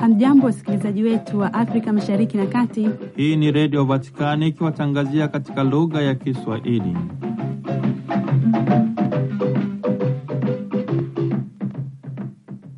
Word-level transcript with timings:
Hamjambo, 0.00 0.46
wasikilizaji 0.46 1.02
wetu 1.02 1.38
wa 1.38 1.54
Afrika 1.54 1.92
Mashariki 1.92 2.36
na 2.36 2.46
Kati. 2.46 2.88
Hii 3.16 3.36
ni 3.36 3.52
Redio 3.52 3.84
Vatikani 3.84 4.48
ikiwatangazia 4.48 5.28
katika 5.28 5.64
lugha 5.64 6.02
ya 6.02 6.14
Kiswahili. 6.14 6.96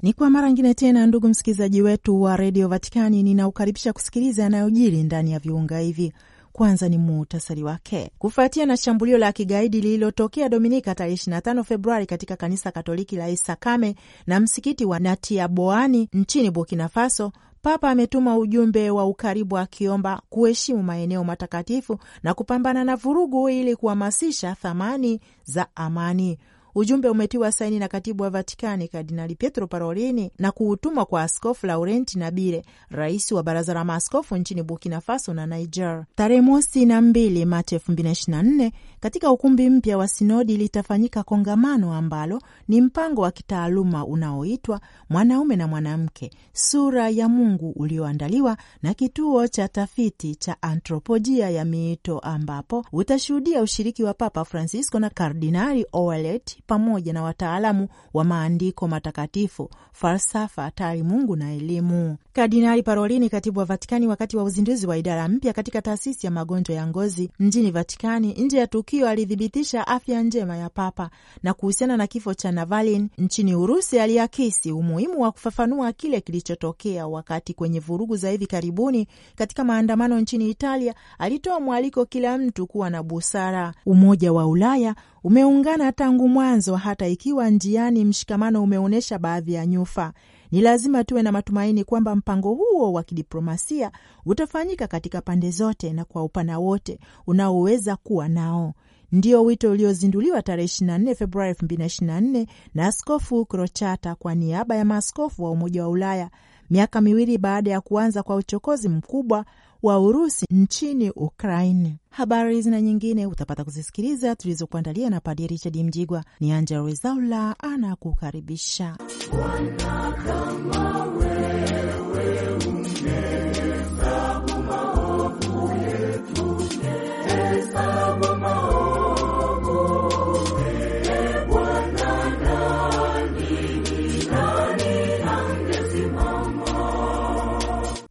Ni 0.02 0.12
kwa 0.12 0.30
mara 0.30 0.50
ngine 0.50 0.74
tena, 0.74 1.06
ndugu 1.06 1.28
msikilizaji 1.28 1.82
wetu 1.82 2.22
wa 2.22 2.36
redio 2.36 2.68
Vatikani, 2.68 3.22
ninaukaribisha 3.22 3.92
kusikiliza 3.92 4.42
yanayojiri 4.42 5.02
ndani 5.02 5.32
ya 5.32 5.38
viunga 5.38 5.78
hivi. 5.78 6.12
Kwanza 6.60 6.88
ni 6.88 6.98
muhtasari 6.98 7.62
wake. 7.62 8.10
Kufuatia 8.18 8.66
na 8.66 8.76
shambulio 8.76 9.18
la 9.18 9.32
kigaidi 9.32 9.80
lililotokea 9.80 10.48
Dominika 10.48 10.94
tarehe 10.94 11.16
25 11.16 11.64
Februari 11.64 12.06
katika 12.06 12.36
kanisa 12.36 12.70
Katoliki 12.72 13.16
la 13.16 13.28
Isakame 13.28 13.94
na 14.26 14.40
msikiti 14.40 14.84
wa 14.84 14.98
Natiaboani 14.98 16.08
nchini 16.12 16.50
Burkina 16.50 16.88
Faso, 16.88 17.32
Papa 17.62 17.90
ametuma 17.90 18.38
ujumbe 18.38 18.90
wa 18.90 19.04
ukaribu 19.06 19.58
akiomba 19.58 20.22
kuheshimu 20.28 20.82
maeneo 20.82 21.24
matakatifu 21.24 21.98
na 22.22 22.34
kupambana 22.34 22.84
na 22.84 22.96
vurugu 22.96 23.48
ili 23.48 23.76
kuhamasisha 23.76 24.54
thamani 24.54 25.20
za 25.44 25.66
amani. 25.74 26.38
Ujumbe 26.74 27.08
umetiwa 27.08 27.52
saini 27.52 27.78
na 27.78 27.88
katibu 27.88 28.22
wa 28.22 28.30
Vatikani 28.30 28.88
Kardinali 28.88 29.34
Pietro 29.34 29.66
Parolini 29.66 30.30
na 30.38 30.52
kuutumwa 30.52 31.04
kwa 31.06 31.22
Askofu 31.22 31.66
Laurenti 31.66 32.18
Nabire, 32.18 32.64
rais 32.90 33.32
wa 33.32 33.42
baraza 33.42 33.74
la 33.74 33.84
maaskofu 33.84 34.36
nchini 34.36 34.62
Burkina 34.62 35.00
Faso 35.00 35.34
na 35.34 35.46
Niger. 35.46 36.04
Tarehe 36.14 36.40
mosi 36.40 36.86
na 36.86 37.00
mbili 37.00 37.44
Machi 37.44 37.74
elfu 37.74 37.92
mbili 37.92 38.08
na 38.08 38.12
ishirini 38.12 38.36
na 38.36 38.50
nne 38.50 38.72
katika 39.00 39.30
ukumbi 39.32 39.70
mpya 39.70 39.98
wa 39.98 40.08
sinodi 40.08 40.56
litafanyika 40.56 41.22
kongamano 41.22 41.94
ambalo 41.94 42.42
ni 42.68 42.80
mpango 42.80 43.22
wa 43.22 43.30
kitaaluma 43.30 44.06
unaoitwa 44.06 44.80
mwanaume 45.10 45.56
na 45.56 45.66
mwanamke, 45.68 46.30
sura 46.52 47.08
ya 47.08 47.28
Mungu, 47.28 47.70
ulioandaliwa 47.76 48.56
na 48.82 48.94
kituo 48.94 49.48
cha 49.48 49.68
tafiti 49.68 50.34
cha 50.34 50.62
antropolojia 50.62 51.50
ya 51.50 51.64
miito, 51.64 52.18
ambapo 52.18 52.84
utashuhudia 52.92 53.62
ushiriki 53.62 54.02
wa 54.04 54.14
Papa 54.14 54.44
Francisco 54.44 54.98
na 55.00 55.10
Kardinali 55.10 55.86
Oelet 55.92 56.58
pamoja 56.66 57.12
na 57.12 57.22
wataalamu 57.22 57.88
wa 58.14 58.24
maandiko 58.24 58.88
matakatifu, 58.88 59.70
falsafa, 59.92 60.70
taalimungu 60.70 61.36
na 61.36 61.52
elimu. 61.52 62.16
Kardinali 62.40 62.82
Parolini, 62.82 63.28
katibu 63.30 63.58
wa 63.58 63.64
Vatikani, 63.64 64.06
wakati 64.06 64.36
wa 64.36 64.44
uzinduzi 64.44 64.86
wa 64.86 64.96
idara 64.96 65.28
mpya 65.28 65.52
katika 65.52 65.82
taasisi 65.82 66.26
ya 66.26 66.30
magonjwa 66.30 66.74
ya 66.76 66.86
ngozi 66.86 67.30
mjini 67.38 67.70
Vatikani, 67.70 68.32
nje 68.32 68.58
ya 68.58 68.66
tukio, 68.66 69.08
alithibitisha 69.08 69.86
afya 69.86 70.22
njema 70.22 70.56
ya 70.56 70.68
Papa 70.70 71.10
na 71.42 71.54
kuhusiana 71.54 71.96
na 71.96 72.06
kifo 72.06 72.34
cha 72.34 72.52
Navalny 72.52 73.08
nchini 73.18 73.54
Urusi, 73.54 74.00
aliakisi 74.00 74.72
umuhimu 74.72 75.20
wa 75.20 75.32
kufafanua 75.32 75.92
kile 75.92 76.20
kilichotokea 76.20 77.06
wakati 77.06 77.54
kwenye 77.54 77.80
vurugu 77.80 78.16
za 78.16 78.30
hivi 78.30 78.46
karibuni 78.46 79.06
katika 79.36 79.64
maandamano 79.64 80.20
nchini 80.20 80.50
Italia. 80.50 80.94
Alitoa 81.18 81.60
mwaliko 81.60 82.04
kila 82.04 82.38
mtu 82.38 82.66
kuwa 82.66 82.90
na 82.90 83.02
busara. 83.02 83.74
Umoja 83.86 84.32
wa 84.32 84.46
Ulaya 84.46 84.94
umeungana 85.24 85.92
tangu 85.92 86.28
mwanzo, 86.28 86.76
hata 86.76 87.06
ikiwa 87.08 87.50
njiani 87.50 88.04
mshikamano 88.04 88.62
umeonyesha 88.62 89.18
baadhi 89.18 89.52
ya 89.54 89.66
nyufa. 89.66 90.12
Ni 90.52 90.60
lazima 90.60 91.04
tuwe 91.04 91.22
na 91.22 91.32
matumaini 91.32 91.84
kwamba 91.84 92.16
mpango 92.16 92.54
huo 92.54 92.92
wa 92.92 93.02
kidiplomasia 93.02 93.92
utafanyika 94.26 94.86
katika 94.86 95.20
pande 95.20 95.50
zote 95.50 95.92
na 95.92 96.04
kwa 96.04 96.22
upana 96.24 96.58
wote 96.58 96.98
unaoweza 97.26 97.96
kuwa 97.96 98.28
nao. 98.28 98.74
Ndio 99.12 99.44
wito 99.44 99.70
uliozinduliwa 99.70 100.42
tarehe 100.42 100.66
24 100.68 101.14
Februari 101.14 101.52
2024 101.52 102.46
na 102.74 102.86
Askofu 102.86 103.44
Krochata 103.46 104.14
kwa 104.14 104.34
niaba 104.34 104.76
ya 104.76 104.84
maaskofu 104.84 105.44
wa 105.44 105.50
Umoja 105.50 105.82
wa 105.82 105.88
Ulaya, 105.88 106.30
miaka 106.70 107.00
miwili 107.00 107.38
baada 107.38 107.70
ya 107.70 107.80
kuanza 107.80 108.22
kwa 108.22 108.36
uchokozi 108.36 108.88
mkubwa 108.88 109.44
wa 109.82 109.98
Urusi 110.00 110.46
nchini 110.50 111.10
Ukraine. 111.10 111.96
Habari 112.10 112.54
hizi 112.56 112.70
na 112.70 112.80
nyingine 112.80 113.26
utapata 113.26 113.64
kuzisikiliza 113.64 114.36
tulizokuandalia 114.36 115.10
na 115.10 115.20
Padri 115.20 115.46
Richard 115.46 115.76
Mjigwa. 115.76 116.24
Ni 116.40 116.52
Angela 116.52 116.80
Rwezaula 116.80 117.54
anakukaribisha. 117.58 118.96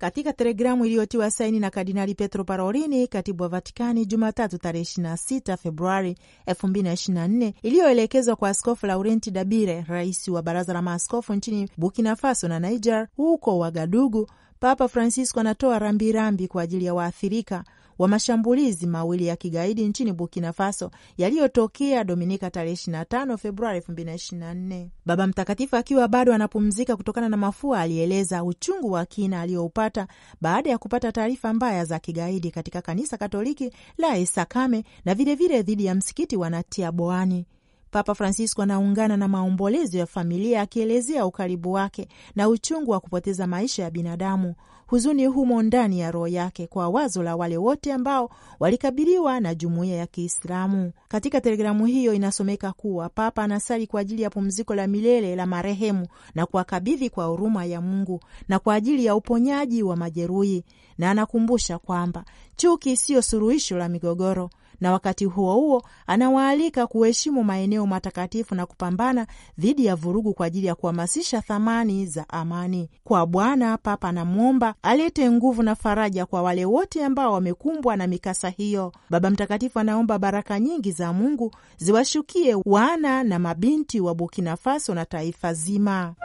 Katika 0.10 0.34
telegramu 0.34 0.86
iliyotiwa 0.86 1.32
saini 1.32 1.60
na 1.60 1.70
Kardinali 1.70 2.16
Petro 2.16 2.44
Parolini, 2.44 3.08
katibu 3.08 3.44
wa 3.44 3.50
Vatikani, 3.50 4.06
Jumatatu 4.06 4.58
tarehe 4.58 4.84
26 4.84 5.58
Februari 5.58 6.18
2024, 6.48 7.54
iliyoelekezwa 7.64 8.36
kwa 8.36 8.50
Askofu 8.50 8.86
Laurenti 8.86 9.32
Dabire, 9.32 9.86
rais 9.88 10.28
wa 10.28 10.42
baraza 10.42 10.74
la 10.74 10.82
maaskofu 10.82 11.34
nchini 11.34 11.70
Burkina 11.78 12.16
Faso 12.16 12.48
na 12.48 12.60
Niger, 12.60 13.08
huko 13.18 13.60
Wagadugu, 13.60 14.28
Papa 14.60 14.88
Francisco 14.88 15.40
anatoa 15.40 15.80
rambirambi 15.80 16.48
kwa 16.48 16.62
ajili 16.62 16.86
ya 16.86 16.94
waathirika 16.94 17.64
wa 18.00 18.08
mashambulizi 18.08 18.88
mawili 18.88 19.26
ya 19.28 19.36
kigaidi 19.36 19.88
nchini 19.88 20.14
Burkina 20.14 20.54
Faso 20.54 20.92
yaliyotokea 21.18 22.04
Dominika 22.04 22.52
tarehe 22.52 22.74
25 22.76 23.38
Februari 23.38 23.80
2024. 23.80 24.88
Baba 25.06 25.28
Mtakatifu 25.28 25.76
akiwa 25.76 26.08
bado 26.08 26.34
anapumzika 26.34 26.96
kutokana 26.96 27.30
na 27.30 27.38
mafua, 27.38 27.80
alieleza 27.82 28.44
uchungu 28.44 28.92
wa 28.92 29.06
kina 29.06 29.42
aliyoupata 29.42 30.08
baada 30.42 30.70
ya 30.70 30.78
kupata 30.78 31.12
taarifa 31.12 31.54
mbaya 31.54 31.86
za 31.86 32.00
kigaidi 32.00 32.52
katika 32.52 32.82
kanisa 32.82 33.18
Katoliki 33.18 33.72
la 33.98 34.18
Esakame 34.18 34.84
na 35.06 35.16
vilevile 35.16 35.62
dhidi 35.62 35.86
ya 35.86 35.96
msikiti 35.96 36.36
wa 36.38 36.50
Natiaboani. 36.50 37.46
Papa 37.92 38.16
Francisco 38.16 38.62
anaungana 38.62 39.18
na 39.18 39.28
maombolezo 39.28 39.98
ya 39.98 40.06
familia 40.06 40.62
akielezea 40.62 41.26
ukaribu 41.26 41.72
wake 41.72 42.08
na 42.36 42.50
uchungu 42.50 42.92
wa 42.92 43.00
kupoteza 43.00 43.48
maisha 43.48 43.84
ya 43.84 43.92
binadamu, 43.92 44.56
huzuni 44.88 45.26
humo 45.26 45.62
ndani 45.64 46.00
ya 46.00 46.12
roho 46.12 46.28
yake 46.28 46.68
kwa 46.68 46.90
wazo 46.90 47.24
la 47.24 47.36
wale 47.36 47.58
wote 47.58 47.94
ambao 47.94 48.30
walikabiliwa 48.60 49.40
na 49.40 49.56
jumuiya 49.56 49.96
ya 49.98 50.08
Kiislamu. 50.08 50.92
Katika 51.08 51.42
telegramu 51.42 51.86
hiyo 51.86 52.14
inasomeka 52.14 52.72
kuwa 52.74 53.10
Papa 53.10 53.44
anasali 53.44 53.88
kwa 53.88 54.02
ajili 54.02 54.22
ya 54.22 54.30
pumziko 54.30 54.76
la 54.76 54.88
milele 54.88 55.36
la 55.36 55.46
marehemu 55.46 56.08
na 56.36 56.46
kuwakabidhi 56.46 57.10
kwa 57.10 57.26
huruma 57.26 57.66
ya 57.66 57.82
Mungu 57.82 58.20
na 58.48 58.60
kwa 58.60 58.76
ajili 58.76 59.06
ya 59.06 59.16
uponyaji 59.16 59.84
wa 59.84 59.96
majeruhi, 59.96 60.64
na 60.98 61.12
anakumbusha 61.12 61.78
kwamba 61.80 62.26
chuki 62.56 62.98
siyo 62.98 63.22
suluhisho 63.22 63.78
la 63.78 63.90
migogoro 63.90 64.50
na 64.82 64.92
wakati 64.92 65.26
huo 65.26 65.54
huo 65.56 65.84
anawaalika 66.08 66.88
kuheshimu 66.88 67.44
maeneo 67.44 67.88
matakatifu 67.88 68.56
na 68.56 68.66
kupambana 68.66 69.28
dhidi 69.58 69.86
ya 69.86 69.96
vurugu 69.96 70.34
kwa 70.34 70.46
ajili 70.46 70.68
ya 70.68 70.76
kuhamasisha 70.76 71.42
thamani 71.42 72.06
za 72.06 72.30
amani. 72.30 72.90
Kwa 73.04 73.26
Bwana, 73.26 73.78
Papa 73.78 74.10
anamwomba 74.10 74.76
alete 74.84 75.32
nguvu 75.32 75.64
na 75.64 75.76
faraja 75.76 76.26
kwa 76.26 76.42
wale 76.42 76.66
wote 76.66 77.06
ambao 77.06 77.34
wamekumbwa 77.34 77.96
na 77.96 78.08
mikasa 78.08 78.50
hiyo. 78.50 78.92
Baba 79.10 79.30
Mtakatifu 79.30 79.80
anaomba 79.80 80.20
baraka 80.20 80.60
nyingi 80.60 80.92
za 80.92 81.14
Mungu 81.14 81.52
ziwashukie 81.78 82.56
wana 82.66 83.24
na 83.24 83.40
mabinti 83.40 84.00
wa 84.00 84.16
Burkina 84.16 84.58
Faso 84.58 84.94
na 84.96 85.06
taifa 85.06 85.54
zima. 85.54 86.16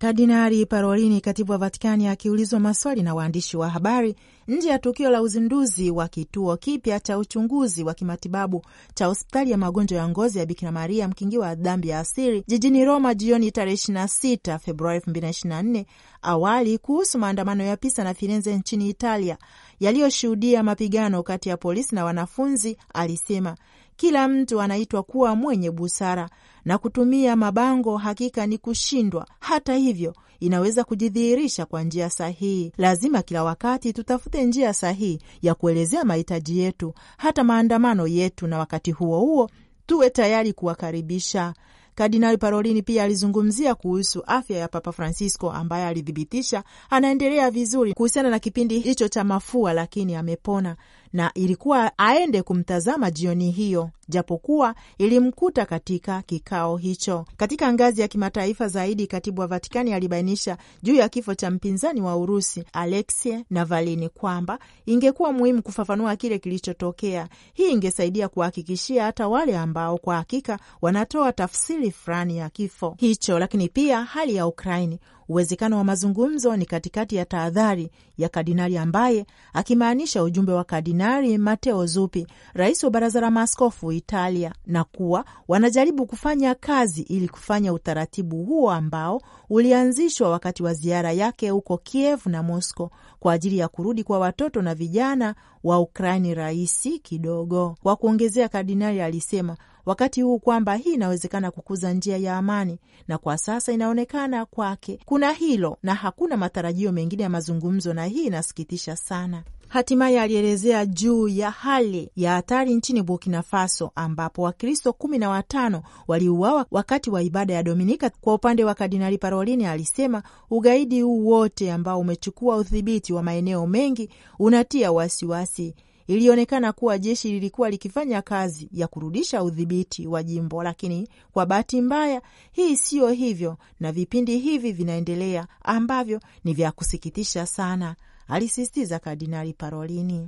Kardinali 0.00 0.66
Parolini, 0.66 1.20
katibu 1.20 1.52
wa 1.52 1.58
Vatikani, 1.58 2.08
akiulizwa 2.08 2.60
maswali 2.60 3.02
na 3.02 3.14
waandishi 3.14 3.56
wa 3.56 3.68
habari 3.70 4.16
nje 4.48 4.68
ya 4.68 4.78
tukio 4.78 5.10
la 5.10 5.22
uzinduzi 5.22 5.90
wa 5.90 6.08
kituo 6.08 6.56
kipya 6.56 7.00
cha 7.00 7.18
uchunguzi 7.18 7.84
wa 7.84 7.94
kimatibabu 7.94 8.64
cha 8.94 9.06
hospitali 9.06 9.50
ya 9.50 9.56
magonjwa 9.58 9.98
ya 9.98 10.08
ngozi 10.08 10.38
ya 10.38 10.46
Bikira 10.46 10.72
Maria 10.72 11.08
mkingi 11.08 11.38
wa 11.38 11.54
dhambi 11.54 11.88
ya 11.88 11.98
asiri 11.98 12.44
jijini 12.48 12.84
Roma 12.84 13.14
jioni 13.14 13.50
tarehe 13.52 13.76
26 13.76 14.58
Februari 14.58 14.98
2024, 14.98 15.84
awali 16.22 16.78
kuhusu 16.78 17.18
maandamano 17.18 17.64
ya 17.64 17.76
Pisa 17.76 18.04
na 18.04 18.14
Firenze 18.14 18.56
nchini 18.56 18.88
Italia 18.88 19.38
yaliyoshuhudia 19.80 20.62
mapigano 20.62 21.22
kati 21.22 21.48
ya 21.48 21.56
polisi 21.56 21.94
na 21.94 22.04
wanafunzi, 22.04 22.76
alisema 22.94 23.56
kila 24.00 24.28
mtu 24.28 24.60
anaitwa 24.60 25.02
kuwa 25.02 25.36
mwenye 25.36 25.70
busara 25.70 26.30
na 26.64 26.78
kutumia 26.78 27.36
mabango 27.36 27.96
hakika 27.96 28.46
ni 28.46 28.58
kushindwa. 28.58 29.26
Hata 29.40 29.74
hivyo, 29.76 30.14
inaweza 30.40 30.84
kujidhihirisha 30.84 31.66
kwa 31.66 31.82
njia 31.82 32.10
sahihi. 32.10 32.72
Lazima 32.78 33.22
kila 33.22 33.44
wakati 33.44 33.92
tutafute 33.92 34.44
njia 34.44 34.74
sahihi 34.74 35.18
ya 35.42 35.54
kuelezea 35.54 36.04
mahitaji 36.04 36.58
yetu, 36.58 36.94
hata 37.16 37.44
maandamano 37.44 38.06
yetu, 38.06 38.46
na 38.46 38.58
wakati 38.58 38.90
huo 38.92 39.20
huo 39.20 39.50
tuwe 39.86 40.10
tayari 40.10 40.52
kuwakaribisha. 40.52 41.54
Kardinali 41.94 42.38
Parolini 42.38 42.82
pia 42.82 43.04
alizungumzia 43.04 43.74
kuhusu 43.74 44.22
afya 44.26 44.58
ya 44.58 44.68
Papa 44.68 44.92
Francisco 44.92 45.52
ambaye 45.52 45.86
alithibitisha 45.86 46.64
anaendelea 46.90 47.50
vizuri 47.50 47.94
kuhusiana 47.94 48.30
na 48.30 48.38
kipindi 48.38 48.78
hicho 48.78 49.08
cha 49.08 49.24
mafua, 49.24 49.72
lakini 49.72 50.14
amepona 50.14 50.76
na 51.12 51.30
ilikuwa 51.34 51.98
aende 51.98 52.42
kumtazama 52.42 53.10
jioni 53.10 53.50
hiyo, 53.50 53.90
japokuwa 54.08 54.74
ilimkuta 54.98 55.66
katika 55.66 56.22
kikao 56.22 56.76
hicho. 56.76 57.26
Katika 57.36 57.72
ngazi 57.72 58.00
ya 58.00 58.08
kimataifa 58.08 58.68
zaidi, 58.68 59.06
katibu 59.06 59.40
wa 59.40 59.46
Vatikani 59.46 59.92
alibainisha 59.94 60.56
juu 60.82 60.94
ya 60.94 61.08
kifo 61.08 61.34
cha 61.34 61.50
mpinzani 61.50 62.00
wa 62.02 62.16
Urusi 62.16 62.64
Alexei 62.72 63.44
Navalini 63.50 64.08
kwamba 64.08 64.58
ingekuwa 64.86 65.32
muhimu 65.32 65.62
kufafanua 65.62 66.16
kile 66.16 66.38
kilichotokea. 66.38 67.28
Hii 67.52 67.70
ingesaidia 67.70 68.28
kuhakikishia 68.28 69.04
hata 69.04 69.28
wale 69.28 69.58
ambao 69.58 69.98
kwa 69.98 70.16
hakika 70.16 70.58
wanatoa 70.82 71.32
tafsiri 71.32 71.90
fulani 71.90 72.36
ya 72.38 72.50
kifo 72.50 72.94
hicho, 72.98 73.38
lakini 73.38 73.68
pia 73.68 74.04
hali 74.04 74.34
ya 74.34 74.46
Ukraini 74.46 74.98
uwezekano 75.30 75.76
wa 75.76 75.84
mazungumzo 75.84 76.56
ni 76.56 76.66
katikati 76.66 77.16
ya 77.16 77.24
tahadhari 77.24 77.90
ya 78.18 78.28
kardinali 78.28 78.78
ambaye 78.78 79.26
akimaanisha 79.52 80.22
ujumbe 80.22 80.52
wa 80.52 80.64
Kardinali 80.64 81.38
Mateo 81.38 81.86
Zuppi, 81.86 82.26
rais 82.54 82.84
wa 82.84 82.90
baraza 82.90 83.20
la 83.20 83.30
maaskofu 83.30 83.92
Italia, 83.92 84.54
na 84.66 84.84
kuwa 84.84 85.24
wanajaribu 85.48 86.06
kufanya 86.06 86.54
kazi 86.54 87.02
ili 87.02 87.28
kufanya 87.28 87.72
utaratibu 87.72 88.44
huo 88.44 88.70
ambao 88.70 89.22
ulianzishwa 89.50 90.30
wakati 90.30 90.62
wa 90.62 90.74
ziara 90.74 91.12
yake 91.12 91.50
huko 91.50 91.78
Kiev 91.78 92.26
na 92.26 92.42
Moscow 92.42 92.90
kwa 93.20 93.32
ajili 93.32 93.58
ya 93.58 93.68
kurudi 93.68 94.04
kwa 94.04 94.18
watoto 94.18 94.62
na 94.62 94.74
vijana 94.74 95.34
wa 95.64 95.80
Ukraini 95.80 96.34
rahisi 96.34 96.98
kidogo. 96.98 97.76
Kwa 97.82 97.96
kuongezea, 97.96 98.48
kardinali 98.48 99.00
alisema 99.00 99.56
wakati 99.86 100.22
huu 100.22 100.38
kwamba 100.38 100.74
hii 100.74 100.92
inawezekana 100.94 101.50
kukuza 101.50 101.92
njia 101.92 102.16
ya 102.16 102.36
amani, 102.36 102.78
na 103.08 103.18
kwa 103.18 103.38
sasa 103.38 103.72
inaonekana 103.72 104.46
kwake 104.46 104.98
kuna 105.04 105.32
hilo 105.32 105.78
na 105.82 105.94
hakuna 105.94 106.36
matarajio 106.36 106.92
mengine 106.92 107.22
ya 107.22 107.28
mazungumzo, 107.28 107.94
na 107.94 108.04
hii 108.06 108.24
inasikitisha 108.26 108.96
sana. 108.96 109.42
Hatimaye 109.70 110.20
alielezea 110.20 110.86
juu 110.86 111.28
ya 111.28 111.50
hali 111.50 112.10
ya 112.16 112.32
hatari 112.32 112.74
nchini 112.74 113.02
Burkina 113.02 113.42
Faso 113.42 113.90
ambapo 113.94 114.42
Wakristo 114.42 114.92
kumi 114.92 115.18
na 115.18 115.28
watano 115.30 115.82
waliuawa 116.08 116.66
wakati 116.70 117.10
wa 117.10 117.22
ibada 117.22 117.54
ya 117.54 117.62
Dominika. 117.62 118.10
Kwa 118.20 118.34
upande 118.34 118.64
wa 118.64 118.74
Kardinali 118.74 119.18
Parolini 119.18 119.66
alisema 119.66 120.22
ugaidi 120.50 121.00
huu 121.00 121.26
wote 121.26 121.72
ambao 121.72 122.00
umechukua 122.00 122.56
udhibiti 122.56 123.12
wa 123.12 123.22
maeneo 123.22 123.66
mengi 123.66 124.10
unatia 124.38 124.92
wasiwasi. 124.92 125.74
Ilionekana 126.10 126.72
kuwa 126.72 126.98
jeshi 126.98 127.32
lilikuwa 127.32 127.70
likifanya 127.70 128.22
kazi 128.22 128.68
ya 128.72 128.86
kurudisha 128.88 129.42
udhibiti 129.42 130.06
wa 130.06 130.22
jimbo, 130.22 130.62
lakini 130.62 131.08
kwa 131.32 131.46
bahati 131.46 131.80
mbaya 131.80 132.22
hii 132.52 132.76
siyo 132.76 133.08
hivyo, 133.08 133.56
na 133.80 133.92
vipindi 133.92 134.38
hivi 134.38 134.72
vinaendelea 134.72 135.46
ambavyo 135.62 136.20
ni 136.44 136.54
vya 136.54 136.72
kusikitisha 136.72 137.46
sana, 137.46 137.96
alisisitiza 138.28 138.98
Kardinali 138.98 139.52
Parolini. 139.52 140.26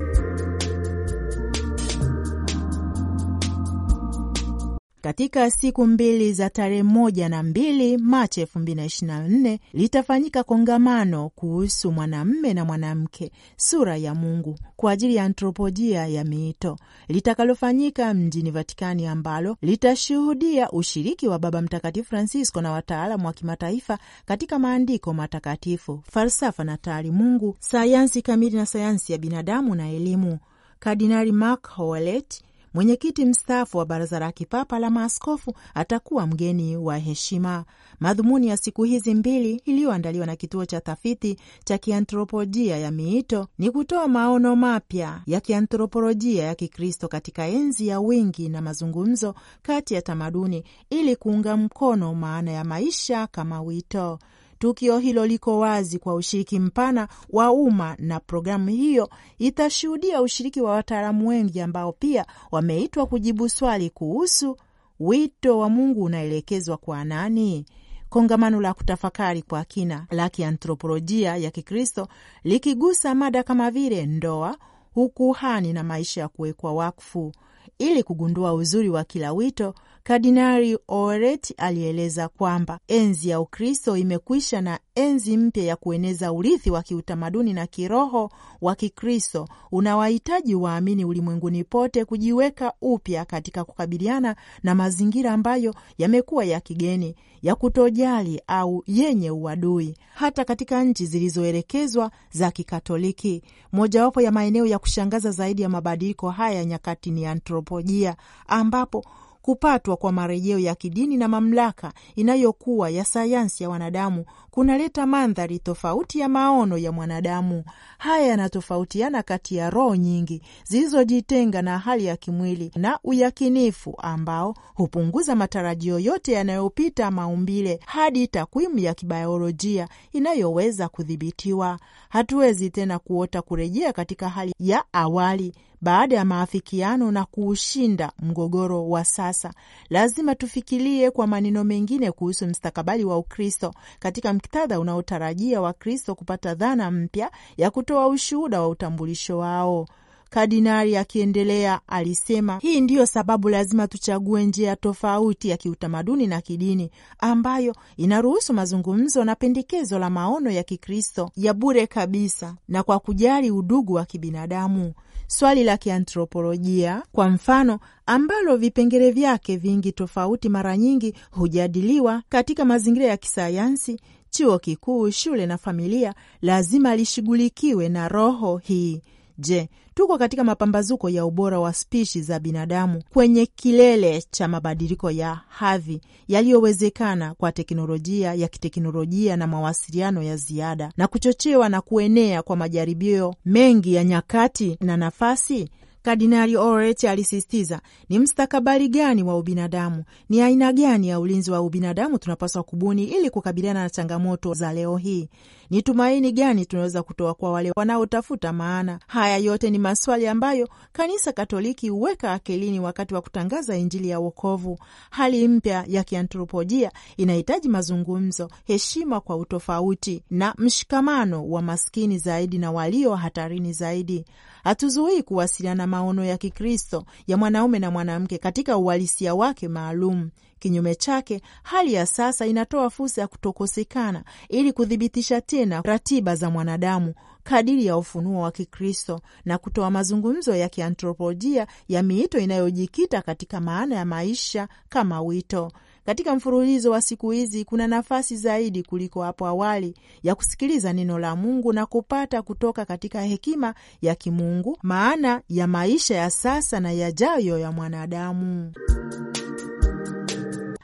Katika 5.03 5.51
siku 5.51 5.87
mbili 5.87 6.33
za 6.33 6.51
tarehe 6.51 6.83
moja 6.83 7.29
na 7.29 7.43
mbili 7.43 7.97
Machi 7.99 8.41
elfu 8.41 8.59
mbili 8.59 8.77
na 8.81 8.85
ishirini 8.85 9.19
na 9.19 9.29
nne 9.29 9.61
litafanyika 9.73 10.43
kongamano 10.45 11.29
kuhusu 11.29 11.93
mwanamme 11.93 12.55
na 12.55 12.65
mwanamke, 12.65 13.33
sura 13.57 13.97
ya 13.97 14.15
Mungu, 14.15 14.59
kwa 14.77 14.93
ajili 14.93 15.15
ya 15.15 15.25
antropolojia 15.25 16.07
ya 16.07 16.25
miito 16.25 16.79
litakalofanyika 17.09 18.15
mjini 18.15 18.51
Vatikani, 18.51 19.07
ambalo 19.07 19.57
litashuhudia 19.63 20.71
ushiriki 20.71 21.29
wa 21.29 21.39
Baba 21.39 21.63
Mtakatifu 21.63 22.09
Francisco 22.09 22.61
na 22.61 22.73
wataalamu 22.73 23.27
wa 23.27 23.33
kimataifa 23.33 23.99
katika 24.25 24.59
maandiko 24.59 25.15
matakatifu, 25.15 26.01
falsafa 26.11 26.65
na 26.65 26.77
taalimungu, 26.77 27.57
sayansi 27.61 28.23
kamili 28.23 28.57
na 28.57 28.67
sayansi 28.67 29.13
ya 29.13 29.19
binadamu 29.19 29.75
na 29.75 29.91
elimu. 29.91 30.39
Kardinali 30.79 31.33
Mark 31.33 31.69
Howlett 31.69 32.43
mwenyekiti 32.75 33.25
mstaafu 33.25 33.79
wa 33.79 33.87
Baraza 33.87 34.19
la 34.19 34.33
Kipapa 34.33 34.79
la 34.79 34.91
Maaskofu 34.91 35.55
atakuwa 35.75 36.27
mgeni 36.27 36.77
wa 36.77 36.99
heshima. 36.99 37.65
Madhumuni 38.01 38.47
ya 38.49 38.57
siku 38.57 38.83
hizi 38.85 39.15
mbili 39.15 39.55
iliyoandaliwa 39.65 40.27
na 40.27 40.37
kituo 40.37 40.67
cha 40.67 40.81
tafiti 40.81 41.37
cha 41.65 41.79
kiantropolojia 41.79 42.77
ya 42.79 42.91
miito 42.91 43.49
ni 43.59 43.71
kutoa 43.71 44.09
maono 44.09 44.57
mapya 44.57 45.23
ya 45.27 45.41
kiantropolojia 45.41 46.45
ya 46.45 46.55
Kikristo 46.55 47.09
katika 47.09 47.47
enzi 47.47 47.87
ya 47.89 48.01
wingi 48.01 48.49
na 48.49 48.61
mazungumzo 48.63 49.35
kati 49.63 49.95
ya 49.95 50.03
tamaduni 50.03 50.65
ili 50.91 51.17
kuunga 51.17 51.57
mkono 51.57 52.15
maana 52.15 52.51
ya 52.53 52.65
maisha 52.65 53.27
kama 53.27 53.63
wito. 53.63 54.19
Tukio 54.63 54.99
hilo 54.99 55.27
liko 55.27 55.59
wazi 55.59 55.99
kwa 55.99 56.15
ushiriki 56.15 56.59
mpana 56.61 57.09
wa 57.31 57.51
umma 57.53 57.97
na 57.99 58.21
programu 58.21 58.69
hiyo 58.71 59.09
itashuhudia 59.39 60.23
ushiriki 60.23 60.61
wa 60.61 60.71
wataalamu 60.71 61.29
wengi 61.29 61.61
ambao 61.61 61.93
pia 61.93 62.27
wameitwa 62.51 63.07
kujibu 63.07 63.49
swali 63.49 63.91
kuhusu 63.91 64.57
wito 65.01 65.59
wa 65.59 65.69
Mungu 65.71 66.03
unaelekezwa 66.05 66.77
kwa 66.77 67.05
nani? 67.05 67.67
Kongamano 68.09 68.61
la 68.61 68.75
kutafakari 68.75 69.43
kwa 69.43 69.65
kina 69.65 70.07
la 70.11 70.29
kiantropolojia 70.29 71.37
ya 71.37 71.51
Kikristo 71.51 72.09
likigusa 72.45 73.15
mada 73.15 73.43
kama 73.43 73.71
vile 73.71 74.07
ndoa, 74.07 74.57
ukuhani 74.97 75.73
na 75.73 75.83
maisha 75.83 76.21
ya 76.21 76.29
kuwekwa 76.29 76.73
wakfu. 76.73 77.33
Ili 77.79 78.03
kugundua 78.03 78.55
uzuri 78.55 78.91
wa 78.91 79.05
kila 79.05 79.33
wito, 79.33 79.75
Kardinali 80.05 80.79
Oret 80.89 81.55
alieleza 81.57 82.29
kwamba 82.29 82.79
enzi 82.89 83.29
ya 83.29 83.41
Ukristo 83.41 83.97
imekwisha 83.97 84.61
na 84.61 84.79
enzi 84.95 85.37
mpya 85.37 85.65
ya 85.65 85.77
kueneza 85.77 86.33
urithi 86.33 86.71
wa 86.71 86.83
kiutamaduni 86.83 87.53
na 87.53 87.67
kiroho 87.67 88.31
wa 88.61 88.75
Kikristo 88.75 89.49
unawahitaji 89.73 90.55
waamini 90.55 91.05
ulimwenguni 91.05 91.65
pote 91.65 92.05
kujiweka 92.05 92.73
upya 92.81 93.25
katika 93.25 93.65
kukabiliana 93.65 94.37
na 94.63 94.75
mazingira 94.75 95.33
ambayo 95.33 95.75
yamekuwa 95.99 96.45
ya 96.45 96.61
kigeni, 96.61 97.15
ya 97.43 97.55
kutojali 97.55 98.43
au 98.47 98.85
yenye 98.87 99.31
uadui, 99.31 99.97
hata 100.15 100.45
katika 100.45 100.85
nchi 100.85 101.07
zilizoelekezwa 101.07 102.11
za 102.33 102.51
Kikatoliki. 102.51 103.43
Mojawapo 103.73 104.21
ya 104.21 104.33
maeneo 104.33 104.67
ya 104.67 104.79
kushangaza 104.79 105.31
zaidi 105.31 105.63
ya 105.63 105.69
mabadiliko 105.69 106.31
haya 106.31 106.57
ya 106.59 106.65
nyakati 106.65 107.11
ni 107.11 107.27
antropolojia 107.27 108.17
ambapo 108.47 109.05
kupatwa 109.43 109.97
kwa 109.97 110.13
marejeo 110.13 110.59
ya 110.59 110.75
kidini 110.75 111.17
na 111.17 111.29
mamlaka 111.29 111.93
inayokuwa 112.17 112.91
ya 112.91 113.05
sayansi 113.05 113.63
ya 113.63 113.69
wanadamu 113.71 114.25
kunaleta 114.51 115.07
mandhari 115.07 115.59
tofauti 115.59 116.19
ya 116.19 116.29
maono 116.29 116.79
ya 116.79 116.93
mwanadamu. 116.93 117.65
Haya 117.99 118.27
yanatofautiana 118.27 119.23
kati 119.23 119.57
ya 119.57 119.71
roho 119.71 119.97
nyingi 119.97 120.43
zilizojitenga 120.65 121.63
na 121.63 121.79
hali 121.79 122.05
ya 122.05 122.17
kimwili 122.17 122.71
na 122.77 122.99
uyakinifu 123.05 123.95
ambao 123.99 124.55
hupunguza 124.75 125.35
matarajio 125.35 125.99
yote 125.99 126.33
yanayopita 126.33 127.11
maumbile 127.11 127.81
hadi 127.87 128.27
takwimu 128.29 128.79
ya 128.79 128.95
kibayolojia 128.95 129.89
inayoweza 130.13 130.89
kudhibitiwa. 130.89 131.79
Hatuwezi 132.09 132.71
tena 132.71 132.99
kuota 132.99 133.43
kurejea 133.43 133.93
katika 133.93 134.29
hali 134.29 134.55
ya 134.59 134.85
awali 134.93 135.55
baada 135.83 136.17
ya 136.17 136.25
maafikiano 136.25 137.11
na 137.13 137.25
kuushinda 137.25 138.13
mgogoro 138.19 138.89
wa 138.89 139.05
sasa. 139.05 139.53
Lazima 139.91 140.35
tufikirie 140.35 141.11
kwa 141.11 141.27
maneno 141.27 141.65
mengine 141.65 142.13
kuhusu 142.13 142.47
mstakabali 142.47 143.05
wa 143.05 143.19
Ukristo 143.19 143.75
katika 143.99 144.33
muktadha 144.33 144.81
unaotarajia 144.81 145.61
Wakristo 145.61 146.15
kupata 146.15 146.55
dhana 146.55 146.91
mpya 146.91 147.31
ya 147.57 147.71
kutoa 147.71 148.09
ushuhuda 148.09 148.61
wa 148.61 148.69
utambulisho 148.69 149.39
wao. 149.39 149.87
Kardinali 150.31 150.97
akiendelea 150.97 151.81
alisema, 151.87 152.59
hii 152.59 152.81
ndiyo 152.81 153.07
sababu 153.07 153.49
lazima 153.49 153.89
tuchague 153.89 154.45
njia 154.47 154.77
tofauti 154.77 155.49
ya 155.49 155.57
kiutamaduni 155.57 156.27
na 156.27 156.41
kidini 156.41 156.91
ambayo 157.19 157.75
inaruhusu 157.97 158.53
mazungumzo 158.55 159.25
na 159.25 159.35
pendekezo 159.35 159.99
la 159.99 160.11
maono 160.11 160.51
ya 160.51 160.63
Kikristo 160.63 161.31
ya 161.37 161.55
bure 161.55 161.87
kabisa 161.87 162.55
na 162.69 162.83
kwa 162.83 162.99
kujali 162.99 163.51
udugu 163.51 163.93
wa 163.95 164.05
kibinadamu. 164.05 164.93
Swali 165.27 165.65
la 165.65 165.77
kiantropolojia 165.77 167.03
kwa 167.13 167.29
mfano, 167.29 167.79
ambalo 168.07 168.57
vipengele 168.57 169.11
vyake 169.11 169.57
vingi 169.57 169.93
tofauti 169.93 170.49
mara 170.49 170.77
nyingi 170.77 171.15
hujadiliwa 171.31 172.23
katika 172.29 172.65
mazingira 172.65 173.07
ya 173.07 173.17
kisayansi, 173.17 174.01
chuo 174.31 174.59
kikuu, 174.59 175.11
shule 175.11 175.47
na 175.47 175.59
familia, 175.59 176.15
lazima 176.43 176.97
lishughulikiwe 176.97 177.89
na 177.89 178.09
roho 178.09 178.57
hii. 178.57 179.03
Je, 179.45 179.69
tuko 179.95 180.19
katika 180.19 180.45
mapambazuko 180.45 181.09
ya 181.09 181.25
ubora 181.27 181.61
wa 181.61 181.73
spishi 181.73 182.23
za 182.23 182.39
binadamu 182.39 183.03
kwenye 183.13 183.47
kilele 183.47 184.23
cha 184.31 184.49
mabadiliko 184.49 185.11
ya 185.11 185.41
hadhi 185.49 186.01
yaliyowezekana 186.29 187.35
kwa 187.35 187.53
teknolojia 187.53 188.35
ya 188.35 188.49
kiteknolojia 188.49 189.37
na 189.37 189.47
mawasiliano 189.47 190.23
ya 190.23 190.37
ziada 190.37 190.93
na 190.97 191.07
kuchochewa 191.09 191.69
na 191.69 191.81
kuenea 191.81 192.43
kwa 192.43 192.57
majaribio 192.57 193.35
mengi 193.45 193.95
ya 193.95 194.05
nyakati 194.05 194.77
na 194.81 194.97
nafasi? 194.97 195.69
Kardinali 196.03 196.57
Oret 196.57 197.05
alisisitiza 197.05 197.81
ni 198.09 198.19
mstakabali 198.19 198.89
gani 198.89 199.23
wa 199.23 199.39
ubinadamu, 199.39 200.05
ni 200.29 200.41
aina 200.41 200.73
gani 200.73 201.09
ya 201.09 201.21
ulinzi 201.21 201.51
wa 201.51 201.61
ubinadamu 201.61 202.19
tunapaswa 202.19 202.63
kubuni 202.63 203.05
ili 203.05 203.31
kukabiliana 203.31 203.83
na 203.83 203.91
changamoto 203.91 204.55
za 204.55 204.73
leo 204.73 204.97
hii. 204.97 205.29
Ni 205.73 205.83
tumaini 205.83 206.33
gani 206.33 206.67
tunaweza 206.67 207.03
kutoa 207.03 207.35
kwa 207.35 207.53
wale 207.53 207.73
wanaotafuta 207.77 208.53
maana? 208.53 209.01
Haya 209.07 209.37
yote 209.37 209.71
ni 209.71 209.79
maswali 209.79 210.27
ambayo 210.29 210.69
Kanisa 210.93 211.33
Katoliki 211.33 211.89
huweka 211.89 212.33
akilini 212.33 212.81
wakati 212.81 213.15
wa 213.15 213.21
kutangaza 213.21 213.77
Injili 213.77 214.09
ya 214.09 214.19
wokovu. 214.21 214.79
Hali 215.11 215.49
mpya 215.49 215.85
ya 215.89 216.05
kiantropolojia 216.05 216.93
inahitaji 217.17 217.69
mazungumzo, 217.69 218.51
heshima 218.65 219.21
kwa 219.21 219.37
utofauti 219.37 220.23
na 220.31 220.55
mshikamano 220.59 221.49
wa 221.49 221.63
maskini 221.63 222.19
zaidi 222.19 222.59
na 222.59 222.73
walio 222.73 223.15
hatarini 223.15 223.73
zaidi. 223.73 224.25
Hatuzuii 224.65 225.23
kuwasiliana 225.23 225.87
maono 225.87 226.25
ya 226.25 226.39
Kikristo 226.39 227.05
ya 227.27 227.37
mwanaume 227.37 227.79
na 227.79 227.91
mwanamke 227.91 228.39
katika 228.39 228.77
uhalisia 228.77 229.35
wake 229.35 229.69
maalum. 229.69 230.31
Kinyume 230.63 230.95
chake, 230.95 231.43
hali 231.63 231.93
ya 231.95 232.07
sasa 232.07 232.47
inatoa 232.47 232.91
fursa 232.91 233.21
ya 233.21 233.27
kutokosekana 233.27 234.25
ili 234.49 234.73
kuthibitisha 234.73 235.41
tena 235.41 235.81
ratiba 235.85 236.35
za 236.37 236.51
mwanadamu 236.51 237.15
kadiri 237.43 237.87
ya 237.87 237.97
ufunuo 237.97 238.43
wa 238.43 238.53
Kikristo 238.53 239.21
na 239.45 239.59
kutoa 239.59 239.91
mazungumzo 239.91 240.55
ya 240.57 240.69
kiantropolojia 240.69 241.67
ya 241.89 242.03
miito 242.03 242.39
inayojikita 242.39 243.23
katika 243.23 243.61
maana 243.61 243.95
ya 243.95 244.05
maisha 244.05 244.69
kama 244.89 245.23
wito. 245.23 245.73
Katika 246.07 246.35
mfululizo 246.37 246.91
wa 246.91 247.03
siku 247.03 247.31
hizi 247.31 247.65
kuna 247.65 247.87
nafasi 247.87 248.37
zaidi 248.37 248.83
kuliko 248.83 249.23
hapo 249.23 249.47
awali 249.47 249.95
ya 250.23 250.35
kusikiliza 250.35 250.93
neno 250.93 251.19
la 251.19 251.37
Mungu 251.37 251.73
na 251.73 251.87
kupata 251.87 252.43
kutoka 252.43 252.85
katika 252.85 253.23
hekima 253.23 253.75
ya 254.03 254.15
kimungu 254.15 254.79
maana 254.83 255.43
ya 255.49 255.67
maisha 255.67 256.15
ya 256.15 256.31
sasa 256.31 256.81
na 256.81 256.93
yajayo 256.93 257.59
ya 257.59 257.73
mwanadamu. 257.73 258.73